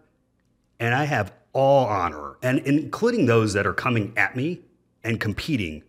and 0.80 0.94
I 0.94 1.06
have 1.06 1.32
all 1.54 1.86
honor, 1.88 2.38
and 2.42 2.60
including 2.60 3.26
those 3.26 3.54
that 3.54 3.66
are 3.68 3.74
coming 3.74 4.14
at 4.18 4.36
me 4.36 4.62
and 5.04 5.20
competing 5.20 5.84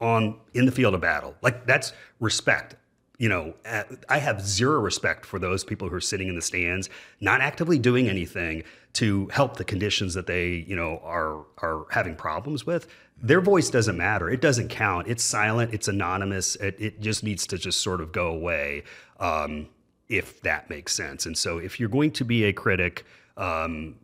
on 0.00 0.38
in 0.54 0.66
the 0.66 0.72
field 0.72 0.94
of 0.94 1.00
battle. 1.00 1.34
Like 1.42 1.66
that's 1.66 1.92
respect. 2.20 2.76
You 3.18 3.28
know, 3.28 3.54
uh, 3.66 3.82
I 4.08 4.18
have 4.18 4.40
zero 4.40 4.80
respect 4.80 5.26
for 5.26 5.40
those 5.40 5.64
people 5.64 5.88
who 5.88 5.96
are 5.96 6.00
sitting 6.00 6.28
in 6.28 6.36
the 6.36 6.42
stands, 6.42 6.88
not 7.20 7.40
actively 7.40 7.76
doing 7.76 8.08
anything 8.08 8.62
to 8.92 9.26
help 9.32 9.56
the 9.56 9.64
conditions 9.64 10.14
that 10.14 10.28
they, 10.28 10.64
you 10.68 10.76
know, 10.76 11.00
are 11.02 11.44
are 11.58 11.86
having 11.90 12.14
problems 12.14 12.64
with. 12.64 12.86
Their 13.20 13.40
voice 13.40 13.70
doesn't 13.70 13.96
matter. 13.96 14.30
It 14.30 14.40
doesn't 14.40 14.68
count. 14.68 15.08
It's 15.08 15.24
silent. 15.24 15.74
It's 15.74 15.88
anonymous. 15.88 16.54
It, 16.56 16.76
it 16.78 17.00
just 17.00 17.24
needs 17.24 17.44
to 17.48 17.58
just 17.58 17.80
sort 17.80 18.00
of 18.00 18.12
go 18.12 18.28
away, 18.28 18.84
um, 19.18 19.68
if 20.08 20.40
that 20.42 20.70
makes 20.70 20.94
sense. 20.94 21.26
And 21.26 21.36
so, 21.36 21.58
if 21.58 21.80
you're 21.80 21.88
going 21.88 22.12
to 22.12 22.24
be 22.24 22.44
a 22.44 22.52
critic, 22.52 23.04
um, 23.36 23.96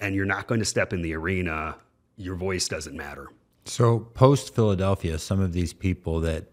and 0.00 0.14
you're 0.14 0.24
not 0.24 0.46
going 0.46 0.60
to 0.60 0.64
step 0.66 0.92
in 0.92 1.02
the 1.02 1.14
arena, 1.14 1.76
your 2.16 2.34
voice 2.34 2.68
doesn't 2.68 2.96
matter. 2.96 3.28
So, 3.64 3.98
post 4.00 4.54
Philadelphia, 4.54 5.18
some 5.18 5.40
of 5.40 5.52
these 5.52 5.72
people 5.72 6.20
that 6.20 6.44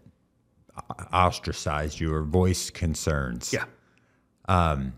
ostracized 1.12 2.00
you 2.00 2.12
or 2.12 2.22
voiced 2.24 2.74
concerns. 2.74 3.52
Yeah. 3.52 3.64
Um, 4.46 4.94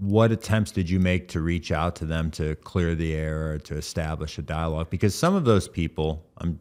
what 0.00 0.32
attempts 0.32 0.70
did 0.70 0.88
you 0.88 1.00
make 1.00 1.28
to 1.28 1.40
reach 1.40 1.72
out 1.72 1.96
to 1.96 2.04
them 2.04 2.30
to 2.32 2.54
clear 2.56 2.94
the 2.94 3.14
air 3.14 3.52
or 3.52 3.58
to 3.58 3.76
establish 3.76 4.38
a 4.38 4.42
dialogue? 4.42 4.90
Because 4.90 5.14
some 5.14 5.34
of 5.34 5.44
those 5.44 5.68
people, 5.68 6.24
um, 6.38 6.58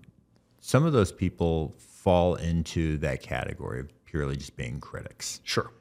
some 0.59 0.85
of 0.85 0.93
those 0.93 1.11
people 1.11 1.75
fall 1.77 2.35
into 2.35 2.97
that 2.97 3.21
category 3.21 3.79
of 3.79 4.05
purely 4.05 4.35
just 4.35 4.55
being 4.55 4.79
critics. 4.79 5.39
Sure. 5.43 5.71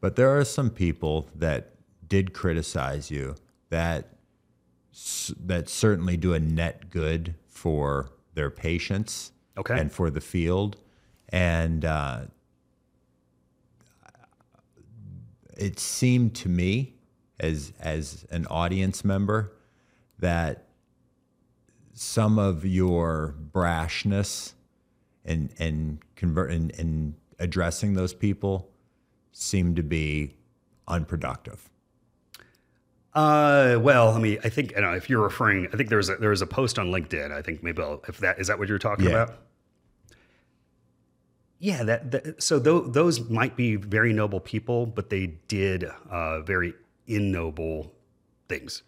But 0.00 0.16
there 0.16 0.36
are 0.36 0.44
some 0.44 0.70
people 0.70 1.28
that 1.34 1.74
did 2.08 2.32
criticize 2.32 3.10
you 3.10 3.34
that 3.70 4.19
that 5.38 5.68
certainly 5.68 6.16
do 6.16 6.32
a 6.32 6.40
net 6.40 6.90
good 6.90 7.34
for 7.46 8.10
their 8.34 8.50
patients 8.50 9.32
okay. 9.56 9.78
and 9.78 9.92
for 9.92 10.10
the 10.10 10.20
field. 10.20 10.76
And 11.28 11.84
uh, 11.84 12.22
it 15.56 15.78
seemed 15.78 16.34
to 16.36 16.48
me, 16.48 16.94
as 17.38 17.72
as 17.78 18.26
an 18.30 18.46
audience 18.46 19.04
member, 19.04 19.52
that 20.18 20.66
some 21.92 22.38
of 22.38 22.64
your 22.64 23.34
brashness 23.52 24.54
and 25.24 25.52
and 25.58 25.98
convert 26.16 26.50
and, 26.50 26.72
and 26.78 27.14
addressing 27.38 27.94
those 27.94 28.14
people 28.14 28.70
seemed 29.32 29.76
to 29.76 29.82
be 29.82 30.34
unproductive. 30.88 31.70
Uh, 33.12 33.76
well, 33.80 34.10
I 34.10 34.20
mean, 34.20 34.38
I 34.44 34.48
think 34.48 34.72
you 34.72 34.80
know, 34.80 34.92
if 34.94 35.10
you're 35.10 35.22
referring, 35.22 35.66
I 35.72 35.76
think 35.76 35.88
there's 35.88 36.08
a 36.08 36.16
there 36.16 36.30
was 36.30 36.42
a 36.42 36.46
post 36.46 36.78
on 36.78 36.90
LinkedIn. 36.92 37.32
I 37.32 37.42
think 37.42 37.62
maybe 37.62 37.82
I'll, 37.82 38.00
if 38.06 38.18
that 38.18 38.38
is 38.38 38.46
that 38.46 38.58
what 38.58 38.68
you're 38.68 38.78
talking 38.78 39.06
Yeah. 39.06 39.10
about. 39.22 39.38
Yeah, 41.58 41.82
that, 41.82 42.10
that 42.12 42.42
so 42.42 42.58
tho- 42.58 42.86
those 42.88 43.28
might 43.28 43.54
be 43.56 43.76
very 43.76 44.12
noble 44.14 44.40
people, 44.40 44.86
but 44.86 45.10
they 45.10 45.26
did 45.48 45.84
uh, 46.08 46.40
very 46.40 46.72
ignoble 47.06 47.92
things. 48.48 48.82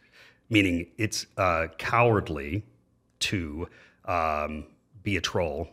Meaning, 0.48 0.86
it's 0.96 1.26
uh, 1.36 1.66
cowardly 1.78 2.64
to 3.20 3.68
um, 4.06 4.64
be 5.02 5.16
a 5.16 5.20
troll. 5.20 5.68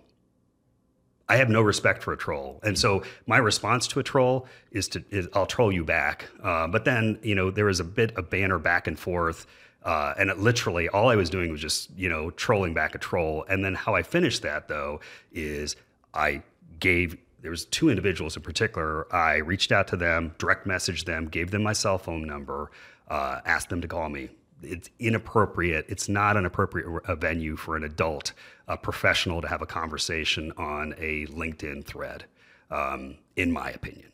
I 1.30 1.38
have 1.38 1.50
no 1.50 1.62
respect 1.62 2.02
for 2.02 2.12
a 2.12 2.18
troll, 2.18 2.60
and 2.64 2.78
so 2.78 3.04
my 3.28 3.38
response 3.38 3.88
to 3.88 4.00
a 4.00 4.04
troll 4.04 4.48
is 4.72 4.88
to 4.90 5.04
is 5.12 5.28
I'll 5.34 5.46
troll 5.46 5.72
you 5.72 5.86
back. 5.86 6.26
Uh, 6.44 6.68
but 6.68 6.86
then 6.86 7.20
you 7.22 7.36
know 7.36 7.52
there 7.52 7.66
was 7.66 7.80
a 7.80 7.84
bit 7.84 8.18
of 8.18 8.30
banner 8.32 8.58
back 8.58 8.88
and 8.88 8.98
forth, 8.98 9.46
uh, 9.84 10.16
and 10.18 10.32
it 10.32 10.40
literally 10.40 10.90
all 10.90 11.10
I 11.10 11.16
was 11.16 11.30
doing 11.30 11.52
was 11.52 11.62
just 11.62 11.92
you 11.96 12.10
know 12.10 12.32
trolling 12.32 12.74
back 12.74 12.96
a 12.96 12.98
troll. 12.98 13.46
And 13.48 13.64
then 13.64 13.76
how 13.76 13.94
I 13.94 14.02
finished 14.02 14.42
that 14.42 14.68
though 14.68 15.02
is 15.32 15.76
I 16.16 16.42
gave 16.80 17.16
there 17.42 17.52
was 17.52 17.66
two 17.66 17.90
individuals 17.90 18.36
in 18.36 18.42
particular. 18.42 19.14
I 19.14 19.36
reached 19.36 19.72
out 19.72 19.88
to 19.90 19.98
them, 19.98 20.34
direct 20.40 20.68
messaged 20.68 21.06
them, 21.06 21.28
gave 21.28 21.52
them 21.52 21.64
my 21.64 21.74
cell 21.74 21.98
phone 21.98 22.26
number, 22.26 22.72
uh, 23.08 23.42
asked 23.46 23.70
them 23.70 23.82
to 23.82 23.88
call 23.88 24.10
me. 24.10 24.30
It's 24.62 24.90
inappropriate. 25.00 25.86
It's 25.88 26.10
not 26.10 26.38
an 26.38 26.46
appropriate 26.46 26.88
uh, 27.06 27.16
venue 27.16 27.56
for 27.56 27.76
an 27.76 27.84
adult, 27.84 28.34
a 28.68 28.78
professional, 28.78 29.42
to 29.42 29.48
have 29.48 29.62
a 29.62 29.66
conversation 29.66 30.52
on 30.58 30.94
a 30.98 31.26
LinkedIn 31.28 31.86
thread, 31.86 32.26
um, 32.72 33.18
in 33.36 33.52
my 33.52 33.70
opinion. 33.72 34.12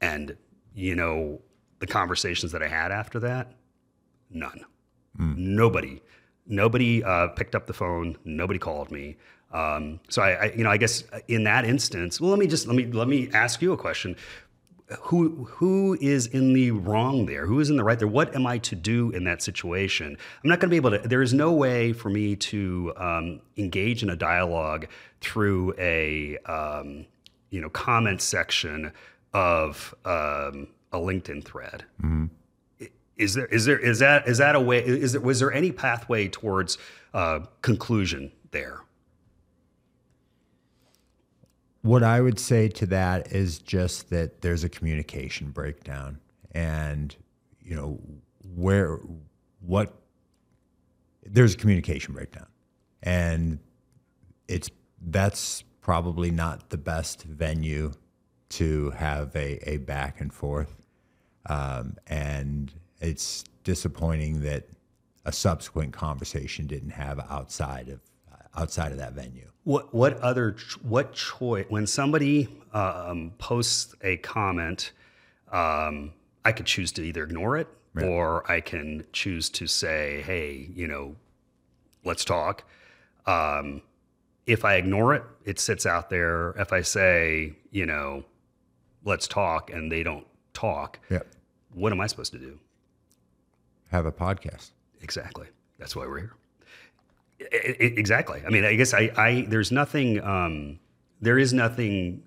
And 0.00 0.36
you 0.74 0.94
know, 0.94 1.40
the 1.78 1.86
conversations 1.86 2.52
that 2.52 2.62
I 2.62 2.68
had 2.68 2.92
after 2.92 3.18
that, 3.20 3.52
none. 4.30 4.64
Nobody, 5.36 6.02
nobody 6.46 7.02
uh, 7.02 7.28
picked 7.28 7.54
up 7.54 7.66
the 7.66 7.72
phone. 7.72 8.16
Nobody 8.24 8.58
called 8.58 8.90
me. 8.90 9.16
Um, 9.52 10.00
so 10.08 10.22
I, 10.22 10.30
I, 10.30 10.52
you 10.56 10.62
know, 10.62 10.70
I 10.70 10.76
guess 10.76 11.02
in 11.26 11.44
that 11.44 11.64
instance, 11.64 12.20
well, 12.20 12.30
let 12.30 12.38
me 12.38 12.46
just 12.46 12.66
let 12.66 12.76
me 12.76 12.86
let 12.86 13.08
me 13.08 13.28
ask 13.32 13.60
you 13.60 13.72
a 13.72 13.76
question. 13.76 14.16
Who 15.02 15.44
who 15.44 15.96
is 16.00 16.26
in 16.26 16.52
the 16.52 16.72
wrong 16.72 17.26
there? 17.26 17.46
Who 17.46 17.60
is 17.60 17.70
in 17.70 17.76
the 17.76 17.84
right 17.84 17.98
there? 17.98 18.08
What 18.08 18.34
am 18.34 18.46
I 18.46 18.58
to 18.58 18.74
do 18.74 19.10
in 19.10 19.24
that 19.24 19.42
situation? 19.42 20.16
I'm 20.42 20.50
not 20.50 20.58
going 20.58 20.68
to 20.68 20.70
be 20.70 20.76
able 20.76 20.90
to. 20.90 20.98
There 20.98 21.22
is 21.22 21.32
no 21.32 21.52
way 21.52 21.92
for 21.92 22.10
me 22.10 22.34
to 22.36 22.92
um, 22.96 23.40
engage 23.56 24.02
in 24.02 24.10
a 24.10 24.16
dialogue 24.16 24.88
through 25.20 25.74
a 25.78 26.38
um, 26.38 27.06
you 27.50 27.60
know 27.60 27.68
comment 27.70 28.20
section 28.20 28.92
of 29.32 29.94
um, 30.04 30.66
a 30.92 30.98
LinkedIn 30.98 31.44
thread 31.44 31.84
is 33.20 33.34
there 33.34 33.46
is 33.46 33.66
there 33.66 33.78
is 33.78 33.98
that 33.98 34.26
is 34.26 34.38
that 34.38 34.56
a 34.56 34.60
way 34.60 34.84
is 34.84 35.12
there 35.12 35.20
was 35.20 35.40
there 35.40 35.52
any 35.52 35.70
pathway 35.70 36.26
towards 36.26 36.78
uh, 37.14 37.40
conclusion 37.60 38.32
there 38.50 38.80
What 41.82 42.02
I 42.02 42.20
would 42.20 42.38
say 42.38 42.68
to 42.68 42.86
that 42.86 43.32
is 43.32 43.58
just 43.58 44.10
that 44.10 44.42
there's 44.42 44.64
a 44.64 44.68
communication 44.68 45.50
breakdown, 45.50 46.20
and 46.52 47.14
you 47.62 47.74
know 47.74 47.98
where 48.54 48.98
what 49.60 49.94
there's 51.24 51.54
a 51.54 51.56
communication 51.56 52.12
breakdown, 52.12 52.46
and 53.02 53.58
it's 54.46 54.68
that's 55.00 55.64
probably 55.80 56.30
not 56.30 56.68
the 56.68 56.76
best 56.76 57.22
venue 57.22 57.92
to 58.50 58.90
have 58.90 59.34
a, 59.34 59.58
a 59.70 59.78
back 59.78 60.20
and 60.20 60.34
forth, 60.34 60.82
um, 61.46 61.96
and 62.08 62.72
it's 63.00 63.44
disappointing 63.64 64.42
that 64.42 64.68
a 65.24 65.32
subsequent 65.32 65.92
conversation 65.94 66.66
didn't 66.66 66.90
have 66.90 67.20
outside 67.30 67.88
of 67.88 68.00
outside 68.56 68.92
of 68.92 68.98
that 68.98 69.12
venue. 69.12 69.48
what 69.64 69.92
what 69.94 70.18
other 70.20 70.56
what 70.82 71.12
choice 71.12 71.66
when 71.68 71.86
somebody 71.86 72.48
um, 72.72 73.32
posts 73.38 73.94
a 74.02 74.16
comment 74.18 74.92
um, 75.52 76.12
i 76.44 76.52
could 76.52 76.66
choose 76.66 76.92
to 76.92 77.02
either 77.02 77.22
ignore 77.24 77.56
it 77.56 77.68
or 78.02 78.48
i 78.50 78.60
can 78.60 79.04
choose 79.12 79.48
to 79.50 79.66
say 79.66 80.22
hey 80.26 80.68
you 80.74 80.86
know 80.88 81.14
let's 82.04 82.24
talk 82.24 82.64
um, 83.26 83.82
if 84.46 84.64
i 84.64 84.74
ignore 84.76 85.14
it 85.14 85.22
it 85.44 85.58
sits 85.58 85.86
out 85.86 86.08
there 86.10 86.50
if 86.58 86.72
i 86.72 86.80
say 86.82 87.52
you 87.70 87.84
know 87.86 88.24
let's 89.04 89.26
talk 89.28 89.70
and 89.70 89.90
they 89.92 90.02
don't 90.02 90.26
talk 90.54 90.98
Yeah, 91.10 91.20
what 91.74 91.92
am 91.92 92.00
i 92.00 92.06
supposed 92.06 92.32
to 92.32 92.38
do 92.38 92.58
have 93.90 94.06
a 94.06 94.12
podcast. 94.12 94.70
Exactly. 95.02 95.48
That's 95.78 95.96
why 95.96 96.06
we're 96.06 96.20
here. 96.20 96.34
Exactly. 97.40 98.42
I 98.46 98.50
mean, 98.50 98.64
I 98.64 98.74
guess 98.74 98.92
I, 98.94 99.10
I 99.16 99.46
there's 99.48 99.72
nothing, 99.72 100.22
um, 100.22 100.78
there 101.20 101.38
is 101.38 101.52
nothing 101.52 102.22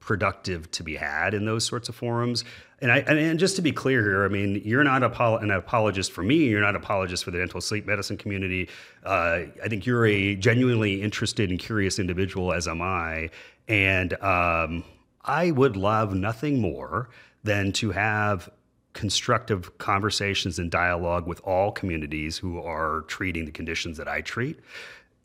productive 0.00 0.70
to 0.70 0.84
be 0.84 0.94
had 0.94 1.34
in 1.34 1.44
those 1.44 1.64
sorts 1.64 1.88
of 1.88 1.94
forums. 1.94 2.44
And 2.80 2.92
I 2.92 2.98
and, 2.98 3.38
just 3.38 3.56
to 3.56 3.62
be 3.62 3.72
clear 3.72 4.02
here, 4.02 4.24
I 4.24 4.28
mean, 4.28 4.62
you're 4.64 4.84
not 4.84 5.02
an 5.02 5.50
apologist 5.50 6.12
for 6.12 6.22
me. 6.22 6.44
You're 6.44 6.60
not 6.60 6.70
an 6.70 6.76
apologist 6.76 7.24
for 7.24 7.30
the 7.30 7.38
dental 7.38 7.60
sleep 7.60 7.86
medicine 7.86 8.16
community. 8.16 8.68
Uh, 9.04 9.40
I 9.64 9.68
think 9.68 9.86
you're 9.86 10.06
a 10.06 10.36
genuinely 10.36 11.02
interested 11.02 11.50
and 11.50 11.58
curious 11.58 11.98
individual, 11.98 12.52
as 12.52 12.68
am 12.68 12.82
I. 12.82 13.30
And 13.66 14.12
um, 14.22 14.84
I 15.24 15.50
would 15.50 15.76
love 15.76 16.14
nothing 16.14 16.60
more 16.60 17.08
than 17.42 17.72
to 17.72 17.90
have 17.92 18.50
constructive 18.96 19.76
conversations 19.78 20.58
and 20.58 20.70
dialogue 20.70 21.26
with 21.26 21.40
all 21.44 21.70
communities 21.70 22.38
who 22.38 22.58
are 22.62 23.02
treating 23.02 23.44
the 23.44 23.52
conditions 23.52 23.98
that 23.98 24.08
I 24.08 24.22
treat, 24.22 24.58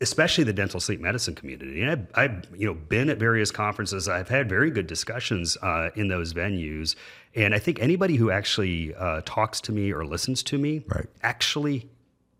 especially 0.02 0.44
the 0.44 0.52
dental 0.52 0.78
sleep 0.78 1.00
medicine 1.00 1.34
community. 1.34 1.80
And 1.80 1.90
I've, 1.90 2.06
I've 2.14 2.46
you 2.54 2.66
know 2.66 2.74
been 2.74 3.08
at 3.08 3.18
various 3.18 3.50
conferences. 3.50 4.08
I've 4.08 4.28
had 4.28 4.48
very 4.48 4.70
good 4.70 4.86
discussions 4.86 5.56
uh, 5.62 5.88
in 5.96 6.08
those 6.08 6.34
venues, 6.34 6.96
and 7.34 7.54
I 7.54 7.58
think 7.58 7.80
anybody 7.80 8.16
who 8.16 8.30
actually 8.30 8.94
uh, 8.94 9.22
talks 9.24 9.58
to 9.62 9.72
me 9.72 9.90
or 9.90 10.04
listens 10.04 10.42
to 10.44 10.58
me 10.58 10.84
Right. 10.86 11.06
actually 11.22 11.88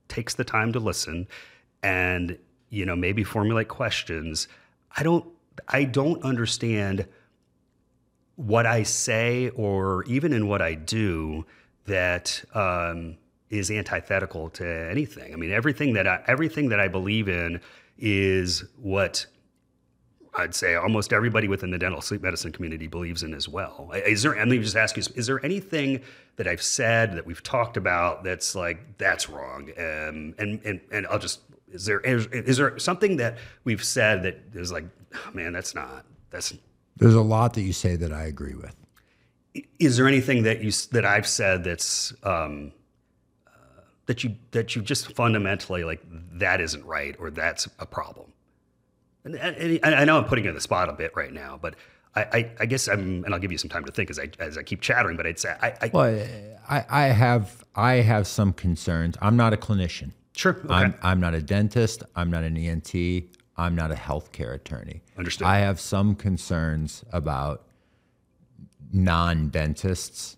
takes 0.09 0.35
the 0.35 0.45
time 0.45 0.73
to 0.75 0.79
listen 0.79 1.27
and 1.83 2.39
you 2.69 2.85
know 2.85 2.95
maybe 2.95 3.25
formulate 3.25 3.69
questions. 3.69 4.49
I 4.97 5.03
don't 5.03 5.25
I 5.69 5.85
don't 5.85 6.23
understand 6.23 7.07
what 8.47 8.67
I 8.67 8.83
say 8.83 9.51
or 9.51 10.05
even 10.05 10.33
in 10.33 10.49
what 10.49 10.61
I 10.61 10.75
do 10.75 11.47
that 11.87 12.45
um, 12.55 13.17
is 13.51 13.71
antithetical 13.71 14.51
to 14.51 14.67
anything. 14.91 15.33
I 15.33 15.37
mean, 15.37 15.53
everything 15.53 15.95
that 15.95 16.07
I, 16.07 16.23
everything 16.27 16.69
that 16.71 16.81
I 16.81 16.89
believe 16.89 17.29
in 17.29 17.61
is 17.99 18.65
what 18.77 19.27
I'd 20.35 20.55
say 20.55 20.75
almost 20.75 21.13
everybody 21.13 21.47
within 21.47 21.71
the 21.71 21.79
dental 21.79 22.01
sleep 22.01 22.23
medicine 22.23 22.53
community 22.53 22.87
believes 22.87 23.23
in 23.23 23.35
as 23.35 23.49
well. 23.49 23.91
Is 23.95 24.23
there? 24.23 24.35
Let 24.35 24.49
me 24.49 24.59
just 24.59 24.77
ask 24.77 24.97
you: 24.97 25.03
Is 25.15 25.27
there 25.27 25.45
anything 25.45 26.01
that 26.37 26.47
I've 26.47 26.63
said 26.63 27.15
that 27.17 27.27
we've 27.27 27.43
talked 27.43 27.77
about 27.77 28.25
that's 28.25 28.55
like 28.55 28.97
that's 28.97 29.29
wrong? 29.29 29.71
Um, 29.77 30.35
and 30.39 30.61
and 30.65 30.81
and 30.91 31.07
I'll 31.09 31.19
just 31.19 31.41
is 31.71 31.85
there 31.85 32.01
is, 32.01 32.27
is 32.27 32.57
there 32.57 32.79
something 32.79 33.17
that 33.19 33.39
we've 33.65 33.85
said 33.85 34.23
that 34.23 34.41
is 34.55 34.73
like, 34.73 34.85
oh, 35.15 35.31
man, 35.33 35.53
that's 35.53 35.75
not 35.75 36.07
that's. 36.31 36.55
There's 36.97 37.15
a 37.15 37.23
lot 37.23 37.55
that 37.55 37.63
you 37.63 37.73
say 37.73 37.97
that 37.97 38.13
I 38.13 38.25
agree 38.25 38.55
with. 38.55 38.77
Is 39.79 39.97
there 39.97 40.09
anything 40.09 40.45
that 40.45 40.63
you 40.63 40.71
that 40.93 41.05
I've 41.05 41.27
said 41.27 41.65
that's 41.65 42.15
um, 42.23 42.73
uh, 43.47 43.51
that 44.07 44.25
you 44.25 44.37
that 44.53 44.75
you 44.75 44.83
just 44.83 45.13
fundamentally 45.15 45.85
like 45.85 46.03
that 46.39 46.61
isn't 46.61 46.85
right 46.85 47.15
or 47.19 47.31
that's 47.31 47.69
a 47.79 47.87
problem? 47.87 48.33
And, 49.25 49.37
and, 49.37 49.81
and 49.83 49.95
I 49.95 50.05
know 50.05 50.19
I'm 50.19 50.25
putting 50.25 50.45
you 50.45 50.51
on 50.51 50.55
the 50.55 50.61
spot 50.61 50.89
a 50.89 50.93
bit 50.93 51.15
right 51.15 51.33
now, 51.33 51.59
but 51.61 51.77
I, 52.15 52.21
I, 52.21 52.51
I, 52.61 52.67
guess 52.67 52.89
I'm, 52.89 53.25
and 53.25 53.33
I'll 53.33 53.41
give 53.41 53.53
you 53.53 53.59
some 53.59 53.71
time 53.71 53.85
to 53.85 53.93
think 53.93 54.11
as 54.11 54.19
I 54.19 54.31
as 54.39 54.59
I 54.59 54.63
keep 54.63 54.81
chattering. 54.81 55.17
But 55.17 55.27
I'd 55.27 55.45
I, 55.47 55.75
I 55.81 55.91
well, 55.93 56.27
I, 56.69 56.85
I 56.89 57.03
have 57.05 57.65
I 57.75 57.95
have 57.95 58.27
some 58.27 58.53
concerns. 58.53 59.17
I'm 59.23 59.37
not 59.37 59.53
a 59.53 59.57
clinician. 59.57 60.13
Sure. 60.35 60.53
Okay. 60.53 60.73
I'm 60.73 60.95
I'm 61.03 61.21
not 61.21 61.35
a 61.35 61.43
dentist. 61.43 62.03
I'm 62.17 62.31
not 62.31 62.45
an 62.45 62.57
ENT. 62.57 62.93
I'm 63.57 63.75
not 63.75 63.91
a 63.91 63.95
healthcare 63.95 64.55
attorney. 64.55 65.03
Understood. 65.19 65.47
I 65.47 65.59
have 65.59 65.79
some 65.79 66.15
concerns 66.15 67.05
about 67.13 67.67
non-dentists 68.93 70.37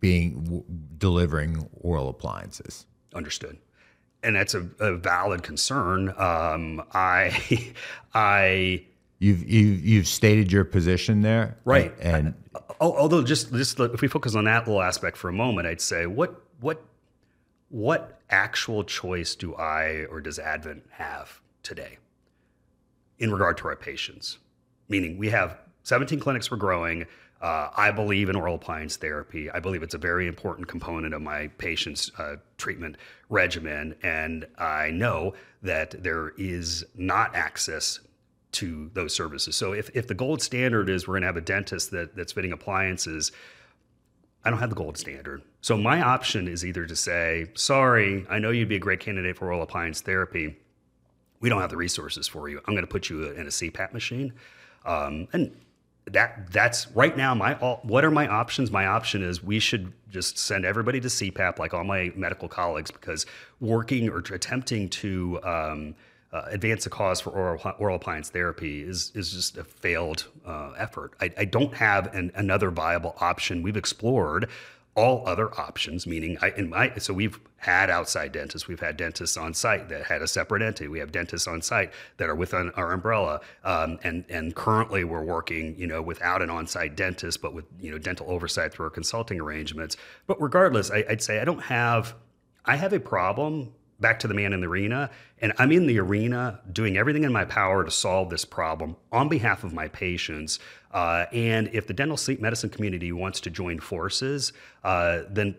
being 0.00 0.44
w- 0.44 0.64
delivering 0.98 1.68
oral 1.80 2.08
appliances. 2.08 2.86
Understood 3.14 3.58
and 4.26 4.34
that's 4.34 4.54
a, 4.54 4.68
a 4.80 4.94
valid 4.94 5.42
concern. 5.42 6.08
Um, 6.18 6.82
I, 6.92 7.72
I, 8.14 8.84
you've 9.20 9.48
you've 9.48 9.84
you've 9.84 10.08
stated 10.08 10.50
your 10.50 10.64
position 10.64 11.22
there, 11.22 11.56
right? 11.64 11.94
And, 12.00 12.26
and 12.26 12.34
although 12.80 13.22
just 13.22 13.52
just 13.52 13.78
if 13.78 14.00
we 14.00 14.08
focus 14.08 14.34
on 14.34 14.44
that 14.44 14.66
little 14.66 14.82
aspect 14.82 15.16
for 15.16 15.28
a 15.28 15.32
moment, 15.32 15.66
I'd 15.68 15.80
say 15.80 16.06
what 16.06 16.42
what 16.60 16.82
what 17.68 18.20
actual 18.30 18.84
choice 18.84 19.34
do 19.34 19.54
I 19.56 20.06
or 20.10 20.20
does 20.20 20.38
Advent 20.38 20.84
have 20.90 21.40
today 21.62 21.98
in 23.18 23.32
regard 23.32 23.56
to 23.58 23.68
our 23.68 23.76
patients? 23.76 24.38
Meaning, 24.88 25.18
we 25.18 25.30
have 25.30 25.58
17 25.82 26.20
clinics 26.20 26.50
we're 26.50 26.56
growing. 26.56 27.06
Uh, 27.40 27.68
I 27.76 27.90
believe 27.90 28.30
in 28.30 28.36
oral 28.36 28.54
appliance 28.54 28.96
therapy. 28.96 29.50
I 29.50 29.60
believe 29.60 29.82
it's 29.82 29.94
a 29.94 29.98
very 29.98 30.26
important 30.26 30.68
component 30.68 31.12
of 31.12 31.20
my 31.20 31.48
patient's 31.58 32.10
uh, 32.18 32.36
treatment 32.56 32.96
regimen. 33.28 33.94
And 34.02 34.46
I 34.58 34.90
know 34.90 35.34
that 35.62 36.02
there 36.02 36.32
is 36.38 36.84
not 36.94 37.34
access 37.34 38.00
to 38.52 38.90
those 38.94 39.14
services. 39.14 39.54
So 39.54 39.72
if, 39.72 39.90
if 39.94 40.06
the 40.06 40.14
gold 40.14 40.40
standard 40.40 40.88
is 40.88 41.06
we're 41.06 41.12
going 41.12 41.22
to 41.22 41.26
have 41.26 41.36
a 41.36 41.42
dentist 41.42 41.90
that, 41.90 42.16
that's 42.16 42.32
fitting 42.32 42.52
appliances, 42.52 43.32
I 44.46 44.50
don't 44.50 44.60
have 44.60 44.70
the 44.70 44.76
gold 44.76 44.96
standard. 44.96 45.42
So 45.60 45.76
my 45.76 46.00
option 46.00 46.46
is 46.46 46.64
either 46.64 46.86
to 46.86 46.94
say, 46.94 47.48
sorry, 47.54 48.24
I 48.30 48.38
know 48.38 48.50
you'd 48.50 48.68
be 48.68 48.76
a 48.76 48.78
great 48.78 49.00
candidate 49.00 49.36
for 49.36 49.46
oral 49.46 49.62
appliance 49.62 50.00
therapy. 50.00 50.56
We 51.40 51.48
don't 51.48 51.60
have 51.60 51.70
the 51.70 51.76
resources 51.76 52.28
for 52.28 52.48
you. 52.48 52.60
I'm 52.64 52.74
going 52.74 52.86
to 52.86 52.90
put 52.90 53.10
you 53.10 53.24
in 53.24 53.46
a 53.46 53.50
CPAP 53.50 53.92
machine. 53.92 54.32
Um, 54.84 55.26
and 55.32 55.56
that 56.12 56.52
that's 56.52 56.86
right 56.92 57.16
now 57.16 57.34
my 57.34 57.54
what 57.82 58.04
are 58.04 58.12
my 58.12 58.28
options 58.28 58.70
my 58.70 58.86
option 58.86 59.24
is 59.24 59.42
we 59.42 59.58
should 59.58 59.92
just 60.08 60.38
send 60.38 60.64
everybody 60.64 61.00
to 61.00 61.08
cpap 61.08 61.58
like 61.58 61.74
all 61.74 61.82
my 61.82 62.12
medical 62.14 62.48
colleagues 62.48 62.92
because 62.92 63.26
working 63.58 64.08
or 64.08 64.18
attempting 64.18 64.88
to 64.88 65.40
um, 65.42 65.96
uh, 66.36 66.48
advance 66.50 66.84
a 66.86 66.90
cause 66.90 67.20
for 67.20 67.30
oral, 67.30 67.74
oral 67.78 67.96
appliance 67.96 68.28
therapy 68.28 68.82
is 68.82 69.10
is 69.14 69.32
just 69.32 69.56
a 69.56 69.64
failed 69.64 70.26
uh, 70.44 70.72
effort. 70.76 71.12
I, 71.20 71.32
I, 71.38 71.44
don't 71.46 71.74
have 71.74 72.14
an, 72.14 72.30
another 72.34 72.70
viable 72.70 73.16
option. 73.20 73.62
We've 73.62 73.76
explored 73.76 74.48
all 74.94 75.26
other 75.26 75.54
options, 75.58 76.06
meaning 76.06 76.36
I 76.42 76.50
in 76.50 76.68
my 76.68 76.92
so 76.98 77.14
we've 77.14 77.38
had 77.56 77.88
outside 77.88 78.32
dentists, 78.32 78.68
we've 78.68 78.80
had 78.80 78.96
dentists 78.98 79.36
on 79.36 79.54
site 79.54 79.88
that 79.88 80.04
had 80.04 80.20
a 80.20 80.28
separate 80.28 80.62
entity. 80.62 80.88
We 80.88 80.98
have 80.98 81.10
dentists 81.10 81.48
on 81.48 81.62
site 81.62 81.90
that 82.18 82.28
are 82.28 82.34
within 82.34 82.70
our 82.76 82.92
umbrella, 82.92 83.40
um, 83.64 83.98
and 84.02 84.24
and 84.28 84.54
currently 84.54 85.04
we're 85.04 85.24
working, 85.24 85.74
you 85.78 85.86
know, 85.86 86.02
without 86.02 86.42
an 86.42 86.50
on-site 86.50 86.96
dentist, 86.96 87.40
but 87.40 87.54
with 87.54 87.64
you 87.80 87.90
know 87.90 87.98
dental 87.98 88.30
oversight 88.30 88.72
through 88.72 88.84
our 88.84 88.90
consulting 88.90 89.40
arrangements. 89.40 89.96
But 90.26 90.40
regardless, 90.40 90.90
I, 90.90 91.04
I'd 91.08 91.22
say 91.22 91.40
I 91.40 91.44
don't 91.46 91.62
have 91.62 92.14
I 92.66 92.76
have 92.76 92.92
a 92.92 93.00
problem 93.00 93.72
back 94.00 94.18
to 94.20 94.28
the 94.28 94.34
man 94.34 94.52
in 94.52 94.60
the 94.60 94.66
arena. 94.66 95.10
And 95.40 95.52
I'm 95.58 95.72
in 95.72 95.86
the 95.86 95.98
arena 95.98 96.60
doing 96.72 96.96
everything 96.96 97.24
in 97.24 97.32
my 97.32 97.44
power 97.44 97.84
to 97.84 97.90
solve 97.90 98.30
this 98.30 98.44
problem 98.44 98.96
on 99.12 99.28
behalf 99.28 99.64
of 99.64 99.72
my 99.72 99.88
patients. 99.88 100.58
Uh, 100.92 101.26
and 101.32 101.68
if 101.72 101.86
the 101.86 101.94
dental 101.94 102.16
sleep 102.16 102.40
medicine 102.40 102.70
community 102.70 103.12
wants 103.12 103.40
to 103.40 103.50
join 103.50 103.78
forces, 103.80 104.52
uh, 104.84 105.22
then 105.28 105.56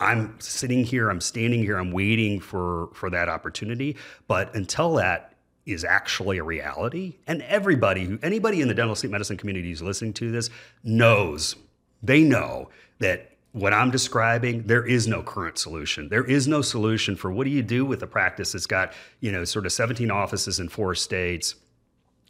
I'm 0.00 0.38
sitting 0.40 0.84
here, 0.84 1.10
I'm 1.10 1.20
standing 1.20 1.60
here, 1.60 1.76
I'm 1.76 1.90
waiting 1.90 2.40
for, 2.40 2.88
for 2.94 3.10
that 3.10 3.28
opportunity. 3.28 3.96
But 4.26 4.54
until 4.54 4.94
that 4.94 5.34
is 5.66 5.84
actually 5.84 6.38
a 6.38 6.44
reality, 6.44 7.16
and 7.26 7.42
everybody 7.42 8.04
who 8.04 8.18
anybody 8.22 8.62
in 8.62 8.68
the 8.68 8.74
dental 8.74 8.94
sleep 8.94 9.12
medicine 9.12 9.36
community 9.36 9.68
who's 9.68 9.82
listening 9.82 10.14
to 10.14 10.30
this 10.30 10.50
knows, 10.82 11.56
they 12.02 12.22
know 12.22 12.70
that 13.00 13.32
what 13.58 13.72
I'm 13.72 13.90
describing, 13.90 14.64
there 14.64 14.84
is 14.84 15.06
no 15.06 15.22
current 15.22 15.58
solution. 15.58 16.08
There 16.08 16.24
is 16.24 16.46
no 16.46 16.62
solution 16.62 17.16
for 17.16 17.30
what 17.30 17.44
do 17.44 17.50
you 17.50 17.62
do 17.62 17.84
with 17.84 18.02
a 18.02 18.06
practice 18.06 18.52
that's 18.52 18.66
got, 18.66 18.92
you 19.20 19.32
know, 19.32 19.44
sort 19.44 19.66
of 19.66 19.72
17 19.72 20.10
offices 20.10 20.60
in 20.60 20.68
four 20.68 20.94
states, 20.94 21.54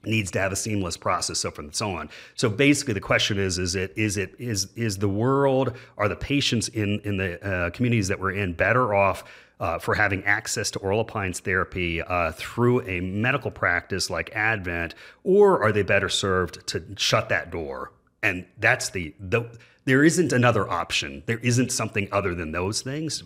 needs 0.04 0.30
to 0.30 0.38
have 0.38 0.52
a 0.52 0.56
seamless 0.56 0.96
process, 0.96 1.40
so 1.40 1.50
forth 1.50 1.66
and 1.66 1.74
so 1.74 1.90
on. 1.90 2.08
So 2.34 2.48
basically 2.48 2.94
the 2.94 3.00
question 3.00 3.38
is, 3.38 3.58
is 3.58 3.74
it, 3.74 3.92
is 3.96 4.16
it, 4.16 4.34
is, 4.38 4.68
is 4.76 4.98
the 4.98 5.08
world, 5.08 5.76
are 5.96 6.08
the 6.08 6.16
patients 6.16 6.68
in, 6.68 7.00
in 7.00 7.16
the 7.16 7.44
uh, 7.44 7.70
communities 7.70 8.08
that 8.08 8.20
we're 8.20 8.32
in 8.32 8.52
better 8.52 8.94
off 8.94 9.24
uh, 9.60 9.78
for 9.78 9.94
having 9.94 10.22
access 10.24 10.70
to 10.70 10.78
oral 10.78 11.00
appliance 11.00 11.40
therapy 11.40 12.00
uh, 12.00 12.32
through 12.32 12.80
a 12.88 13.00
medical 13.00 13.50
practice 13.50 14.08
like 14.08 14.30
Advent, 14.34 14.94
or 15.24 15.62
are 15.62 15.72
they 15.72 15.82
better 15.82 16.08
served 16.08 16.66
to 16.68 16.84
shut 16.96 17.28
that 17.28 17.50
door? 17.50 17.92
And 18.22 18.46
that's 18.58 18.90
the, 18.90 19.14
the 19.18 19.50
there 19.88 20.04
isn't 20.04 20.32
another 20.32 20.68
option. 20.68 21.22
There 21.26 21.38
isn't 21.38 21.72
something 21.72 22.08
other 22.12 22.34
than 22.34 22.52
those 22.52 22.82
things. 22.82 23.22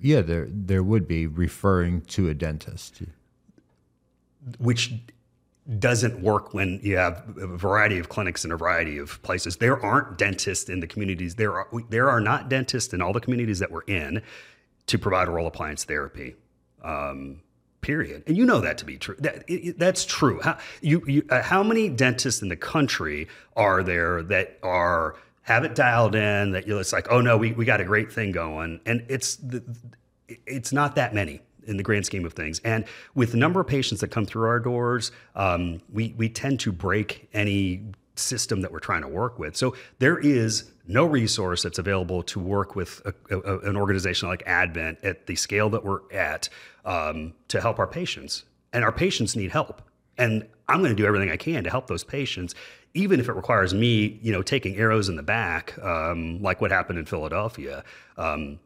Yeah, 0.00 0.20
there 0.20 0.48
there 0.50 0.82
would 0.82 1.06
be 1.06 1.26
referring 1.26 2.00
to 2.02 2.28
a 2.28 2.34
dentist, 2.34 3.02
which 4.58 4.94
doesn't 5.78 6.20
work 6.20 6.54
when 6.54 6.80
you 6.82 6.96
have 6.96 7.22
a 7.40 7.46
variety 7.46 7.98
of 7.98 8.08
clinics 8.08 8.44
in 8.44 8.50
a 8.50 8.56
variety 8.56 8.98
of 8.98 9.22
places. 9.22 9.58
There 9.58 9.80
aren't 9.80 10.18
dentists 10.18 10.68
in 10.68 10.80
the 10.80 10.88
communities. 10.88 11.36
There 11.36 11.52
are 11.56 11.68
there 11.88 12.10
are 12.10 12.20
not 12.20 12.48
dentists 12.48 12.92
in 12.92 13.00
all 13.00 13.12
the 13.12 13.20
communities 13.20 13.60
that 13.60 13.70
we're 13.70 13.82
in 13.82 14.22
to 14.86 14.98
provide 14.98 15.28
oral 15.28 15.46
appliance 15.46 15.84
therapy. 15.84 16.34
Um, 16.82 17.42
period. 17.80 18.22
And 18.26 18.36
you 18.36 18.46
know 18.46 18.60
that 18.60 18.78
to 18.78 18.84
be 18.84 18.96
true. 18.96 19.16
That, 19.18 19.44
it, 19.48 19.78
that's 19.78 20.04
true. 20.04 20.40
How, 20.40 20.56
you, 20.80 21.02
you, 21.06 21.26
uh, 21.30 21.42
how 21.42 21.62
many 21.62 21.88
dentists 21.88 22.40
in 22.40 22.48
the 22.48 22.56
country 22.56 23.28
are 23.56 23.82
there 23.82 24.22
that 24.22 24.58
are 24.62 25.16
have 25.42 25.64
it 25.64 25.74
dialed 25.74 26.14
in 26.14 26.52
that 26.52 26.66
you're 26.66 26.80
it's 26.80 26.92
like, 26.92 27.08
oh 27.10 27.20
no, 27.20 27.36
we, 27.36 27.52
we 27.52 27.64
got 27.64 27.80
a 27.80 27.84
great 27.84 28.12
thing 28.12 28.32
going. 28.32 28.80
And 28.86 29.04
it's 29.08 29.36
the, 29.36 29.62
it's 30.46 30.72
not 30.72 30.94
that 30.94 31.14
many 31.14 31.40
in 31.66 31.76
the 31.76 31.82
grand 31.82 32.06
scheme 32.06 32.24
of 32.24 32.32
things. 32.32 32.60
And 32.64 32.84
with 33.14 33.32
the 33.32 33.38
number 33.38 33.60
of 33.60 33.66
patients 33.66 34.00
that 34.00 34.08
come 34.08 34.26
through 34.26 34.46
our 34.46 34.60
doors, 34.60 35.12
um, 35.34 35.80
we, 35.92 36.14
we 36.16 36.28
tend 36.28 36.60
to 36.60 36.72
break 36.72 37.28
any 37.32 37.82
system 38.16 38.60
that 38.60 38.72
we're 38.72 38.78
trying 38.80 39.02
to 39.02 39.08
work 39.08 39.38
with. 39.38 39.56
So 39.56 39.74
there 39.98 40.18
is 40.18 40.70
no 40.86 41.04
resource 41.04 41.62
that's 41.62 41.78
available 41.78 42.22
to 42.24 42.40
work 42.40 42.76
with 42.76 43.02
a, 43.04 43.36
a, 43.36 43.58
an 43.60 43.76
organization 43.76 44.28
like 44.28 44.42
Advent 44.46 44.98
at 45.02 45.26
the 45.26 45.36
scale 45.36 45.70
that 45.70 45.84
we're 45.84 46.00
at 46.12 46.48
um, 46.84 47.32
to 47.48 47.60
help 47.60 47.78
our 47.78 47.86
patients. 47.86 48.44
And 48.72 48.84
our 48.84 48.92
patients 48.92 49.36
need 49.36 49.50
help. 49.50 49.82
And 50.18 50.46
I'm 50.68 50.78
going 50.78 50.90
to 50.90 50.96
do 50.96 51.06
everything 51.06 51.30
I 51.30 51.36
can 51.36 51.64
to 51.64 51.70
help 51.70 51.86
those 51.86 52.04
patients 52.04 52.54
even 52.94 53.20
if 53.20 53.28
it 53.28 53.32
requires 53.32 53.72
me, 53.72 54.18
you 54.22 54.32
know, 54.32 54.42
taking 54.42 54.76
arrows 54.76 55.08
in 55.08 55.16
the 55.16 55.22
back, 55.22 55.78
um, 55.82 56.42
like 56.42 56.60
what 56.60 56.70
happened 56.70 56.98
in 56.98 57.06
Philadelphia, 57.06 57.84
um, 58.18 58.58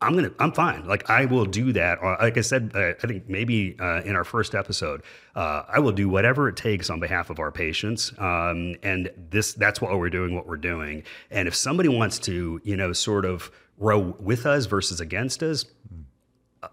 I'm 0.00 0.16
gonna, 0.16 0.32
I'm 0.40 0.52
fine. 0.52 0.86
Like 0.86 1.08
I 1.08 1.26
will 1.26 1.44
do 1.44 1.72
that. 1.74 2.02
Uh, 2.02 2.16
like 2.20 2.36
I 2.36 2.40
said, 2.40 2.72
uh, 2.74 2.88
I 2.88 3.06
think 3.06 3.28
maybe 3.28 3.76
uh, 3.78 4.02
in 4.02 4.16
our 4.16 4.24
first 4.24 4.54
episode, 4.54 5.02
uh, 5.36 5.62
I 5.68 5.78
will 5.78 5.92
do 5.92 6.08
whatever 6.08 6.48
it 6.48 6.56
takes 6.56 6.90
on 6.90 6.98
behalf 6.98 7.30
of 7.30 7.38
our 7.38 7.52
patients. 7.52 8.12
Um, 8.18 8.74
and 8.82 9.10
this, 9.30 9.54
that's 9.54 9.80
why 9.80 9.94
we're 9.94 10.10
doing 10.10 10.34
what 10.34 10.46
we're 10.48 10.56
doing. 10.56 11.04
And 11.30 11.46
if 11.46 11.54
somebody 11.54 11.88
wants 11.88 12.18
to, 12.20 12.60
you 12.64 12.76
know, 12.76 12.92
sort 12.92 13.24
of 13.24 13.52
row 13.78 14.16
with 14.18 14.46
us 14.46 14.66
versus 14.66 15.00
against 15.00 15.42
us. 15.42 15.64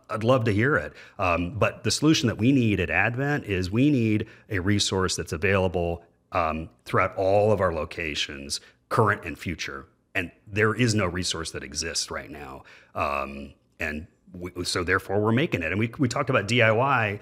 I'd 0.09 0.23
love 0.23 0.43
to 0.45 0.51
hear 0.51 0.75
it. 0.77 0.93
Um, 1.17 1.57
but 1.57 1.83
the 1.83 1.91
solution 1.91 2.27
that 2.27 2.37
we 2.37 2.51
need 2.51 2.79
at 2.79 2.89
Advent 2.89 3.45
is 3.45 3.71
we 3.71 3.89
need 3.89 4.27
a 4.49 4.59
resource 4.59 5.15
that's 5.15 5.33
available 5.33 6.03
um, 6.31 6.69
throughout 6.85 7.15
all 7.15 7.51
of 7.51 7.61
our 7.61 7.73
locations, 7.73 8.59
current 8.89 9.23
and 9.25 9.37
future. 9.37 9.85
and 10.15 10.31
there 10.47 10.73
is 10.73 10.95
no 10.95 11.05
resource 11.05 11.51
that 11.51 11.63
exists 11.63 12.09
right 12.09 12.29
now. 12.31 12.63
Um, 12.95 13.53
and 13.79 14.07
we, 14.33 14.51
so 14.63 14.83
therefore 14.83 15.19
we're 15.19 15.31
making 15.31 15.61
it. 15.61 15.71
And 15.71 15.79
we, 15.79 15.91
we 15.97 16.07
talked 16.07 16.29
about 16.29 16.47
DIY. 16.47 17.19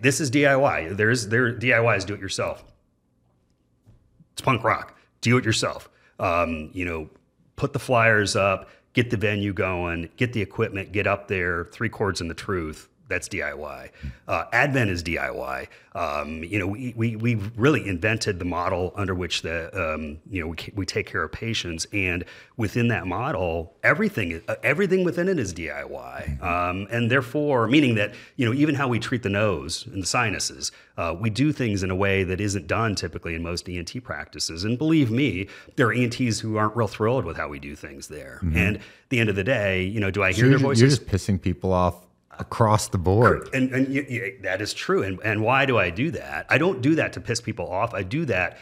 This 0.00 0.20
is 0.20 0.30
DIY. 0.30 0.96
There's 0.96 1.28
there 1.28 1.52
DIY 1.52 1.96
is 1.96 2.04
do 2.04 2.14
it 2.14 2.20
yourself. 2.20 2.64
It's 4.32 4.40
punk 4.40 4.64
rock. 4.64 4.96
Do 5.20 5.36
it 5.36 5.44
yourself. 5.44 5.88
Um, 6.18 6.70
you 6.72 6.84
know, 6.84 7.10
put 7.56 7.72
the 7.72 7.78
flyers 7.78 8.36
up, 8.36 8.68
get 8.94 9.10
the 9.10 9.16
venue 9.16 9.52
going, 9.52 10.08
get 10.16 10.32
the 10.32 10.40
equipment, 10.40 10.92
get 10.92 11.06
up 11.06 11.28
there, 11.28 11.66
three 11.66 11.88
chords 11.88 12.20
in 12.20 12.28
the 12.28 12.34
truth, 12.34 12.88
that's 13.08 13.28
DIY. 13.28 13.90
Uh, 14.26 14.44
Advent 14.52 14.90
is 14.90 15.02
DIY. 15.02 15.68
Um, 15.94 16.42
you 16.42 16.58
know, 16.58 16.66
we, 16.66 16.92
we, 16.96 17.16
we 17.16 17.34
really 17.56 17.86
invented 17.86 18.38
the 18.38 18.44
model 18.44 18.92
under 18.96 19.14
which 19.14 19.42
the, 19.42 19.70
um, 19.78 20.18
you 20.28 20.40
know, 20.40 20.48
we, 20.48 20.56
we 20.74 20.86
take 20.86 21.06
care 21.06 21.22
of 21.22 21.30
patients. 21.30 21.86
And 21.92 22.24
within 22.56 22.88
that 22.88 23.06
model, 23.06 23.74
everything, 23.82 24.42
uh, 24.48 24.56
everything 24.62 25.04
within 25.04 25.28
it 25.28 25.38
is 25.38 25.54
DIY. 25.54 26.42
Um, 26.42 26.88
and 26.90 27.10
therefore, 27.10 27.68
meaning 27.68 27.94
that, 27.96 28.14
you 28.36 28.46
know, 28.46 28.54
even 28.54 28.74
how 28.74 28.88
we 28.88 28.98
treat 28.98 29.22
the 29.22 29.28
nose 29.28 29.86
and 29.86 30.02
the 30.02 30.06
sinuses, 30.06 30.72
uh, 30.96 31.14
we 31.18 31.30
do 31.30 31.52
things 31.52 31.82
in 31.82 31.90
a 31.90 31.96
way 31.96 32.24
that 32.24 32.40
isn't 32.40 32.66
done 32.66 32.94
typically 32.94 33.34
in 33.34 33.42
most 33.42 33.68
ENT 33.68 34.02
practices. 34.02 34.64
And 34.64 34.78
believe 34.78 35.10
me, 35.10 35.48
there 35.76 35.86
are 35.88 35.92
ENTs 35.92 36.40
who 36.40 36.56
aren't 36.56 36.74
real 36.74 36.88
thrilled 36.88 37.24
with 37.24 37.36
how 37.36 37.48
we 37.48 37.58
do 37.58 37.76
things 37.76 38.08
there. 38.08 38.40
Mm-hmm. 38.42 38.56
And 38.56 38.76
at 38.76 38.82
the 39.10 39.20
end 39.20 39.28
of 39.28 39.36
the 39.36 39.44
day, 39.44 39.84
you 39.84 40.00
know, 40.00 40.10
do 40.10 40.22
I 40.22 40.32
hear 40.32 40.46
so 40.46 40.50
their 40.50 40.58
voices? 40.58 40.80
You're 40.80 40.90
just 40.90 41.06
pissing 41.06 41.40
people 41.40 41.72
off 41.72 42.04
across 42.38 42.88
the 42.88 42.98
board. 42.98 43.48
And, 43.52 43.72
and 43.72 43.88
you, 43.92 44.06
you, 44.08 44.38
that 44.42 44.60
is 44.60 44.74
true. 44.74 45.02
And, 45.02 45.20
and 45.24 45.42
why 45.42 45.66
do 45.66 45.78
I 45.78 45.90
do 45.90 46.10
that? 46.12 46.46
I 46.48 46.58
don't 46.58 46.80
do 46.80 46.94
that 46.96 47.12
to 47.14 47.20
piss 47.20 47.40
people 47.40 47.70
off. 47.70 47.94
I 47.94 48.02
do 48.02 48.24
that 48.26 48.58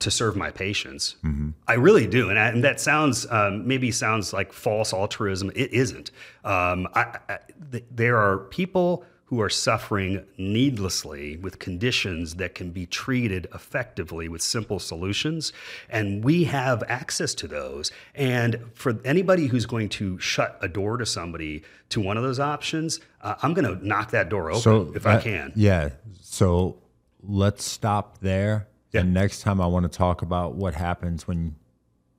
to 0.00 0.10
serve 0.10 0.36
my 0.36 0.50
patients. 0.50 1.16
Mm-hmm. 1.24 1.50
I 1.66 1.74
really 1.74 2.06
do. 2.06 2.28
And, 2.28 2.38
I, 2.38 2.48
and 2.48 2.64
that 2.64 2.80
sounds, 2.80 3.26
um, 3.30 3.66
maybe 3.66 3.90
sounds 3.90 4.32
like 4.32 4.52
false 4.52 4.92
altruism. 4.92 5.50
It 5.54 5.72
isn't. 5.72 6.10
Um, 6.44 6.88
I, 6.94 7.18
I, 7.28 7.38
th- 7.70 7.84
there 7.90 8.18
are 8.18 8.38
people 8.38 9.04
who 9.34 9.40
are 9.40 9.50
suffering 9.50 10.24
needlessly 10.38 11.36
with 11.38 11.58
conditions 11.58 12.36
that 12.36 12.54
can 12.54 12.70
be 12.70 12.86
treated 12.86 13.48
effectively 13.52 14.28
with 14.28 14.40
simple 14.40 14.78
solutions. 14.78 15.52
And 15.90 16.22
we 16.22 16.44
have 16.44 16.84
access 16.86 17.34
to 17.34 17.48
those. 17.48 17.90
And 18.14 18.60
for 18.74 19.00
anybody 19.04 19.48
who's 19.48 19.66
going 19.66 19.88
to 19.90 20.20
shut 20.20 20.56
a 20.62 20.68
door 20.68 20.98
to 20.98 21.04
somebody 21.04 21.64
to 21.88 22.00
one 22.00 22.16
of 22.16 22.22
those 22.22 22.38
options, 22.38 23.00
uh, 23.22 23.34
I'm 23.42 23.54
going 23.54 23.66
to 23.66 23.84
knock 23.84 24.12
that 24.12 24.28
door 24.28 24.50
open 24.50 24.62
so, 24.62 24.92
if 24.94 25.04
I 25.04 25.20
can. 25.20 25.52
Yeah. 25.56 25.88
So 26.20 26.78
let's 27.20 27.64
stop 27.64 28.18
there. 28.20 28.68
Yeah. 28.92 29.00
And 29.00 29.12
next 29.12 29.40
time 29.40 29.60
I 29.60 29.66
want 29.66 29.82
to 29.90 29.98
talk 29.98 30.22
about 30.22 30.54
what 30.54 30.74
happens 30.74 31.26
when 31.26 31.56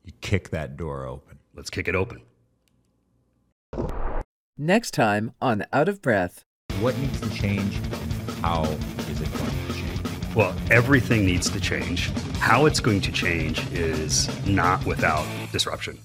you 0.04 0.12
kick 0.20 0.50
that 0.50 0.76
door 0.76 1.06
open. 1.06 1.40
Let's 1.56 1.70
kick 1.70 1.88
it 1.88 1.96
open. 1.96 2.24
Next 4.58 4.92
time 4.92 5.32
on 5.42 5.66
Out 5.72 5.88
of 5.88 6.02
Breath. 6.02 6.44
What 6.82 6.98
needs 6.98 7.22
to 7.22 7.30
change? 7.30 7.80
How 8.42 8.64
is 8.64 9.22
it 9.22 9.32
going 9.32 9.68
to 9.68 9.74
change? 9.74 10.36
Well, 10.36 10.54
everything 10.70 11.26
needs 11.26 11.50
to 11.50 11.60
change. 11.62 12.12
How 12.40 12.66
it's 12.66 12.82
going 12.82 13.00
to 13.02 13.14
change 13.14 13.66
is 13.72 14.30
not 14.46 14.86
without 14.86 15.26
disruption. 15.54 15.98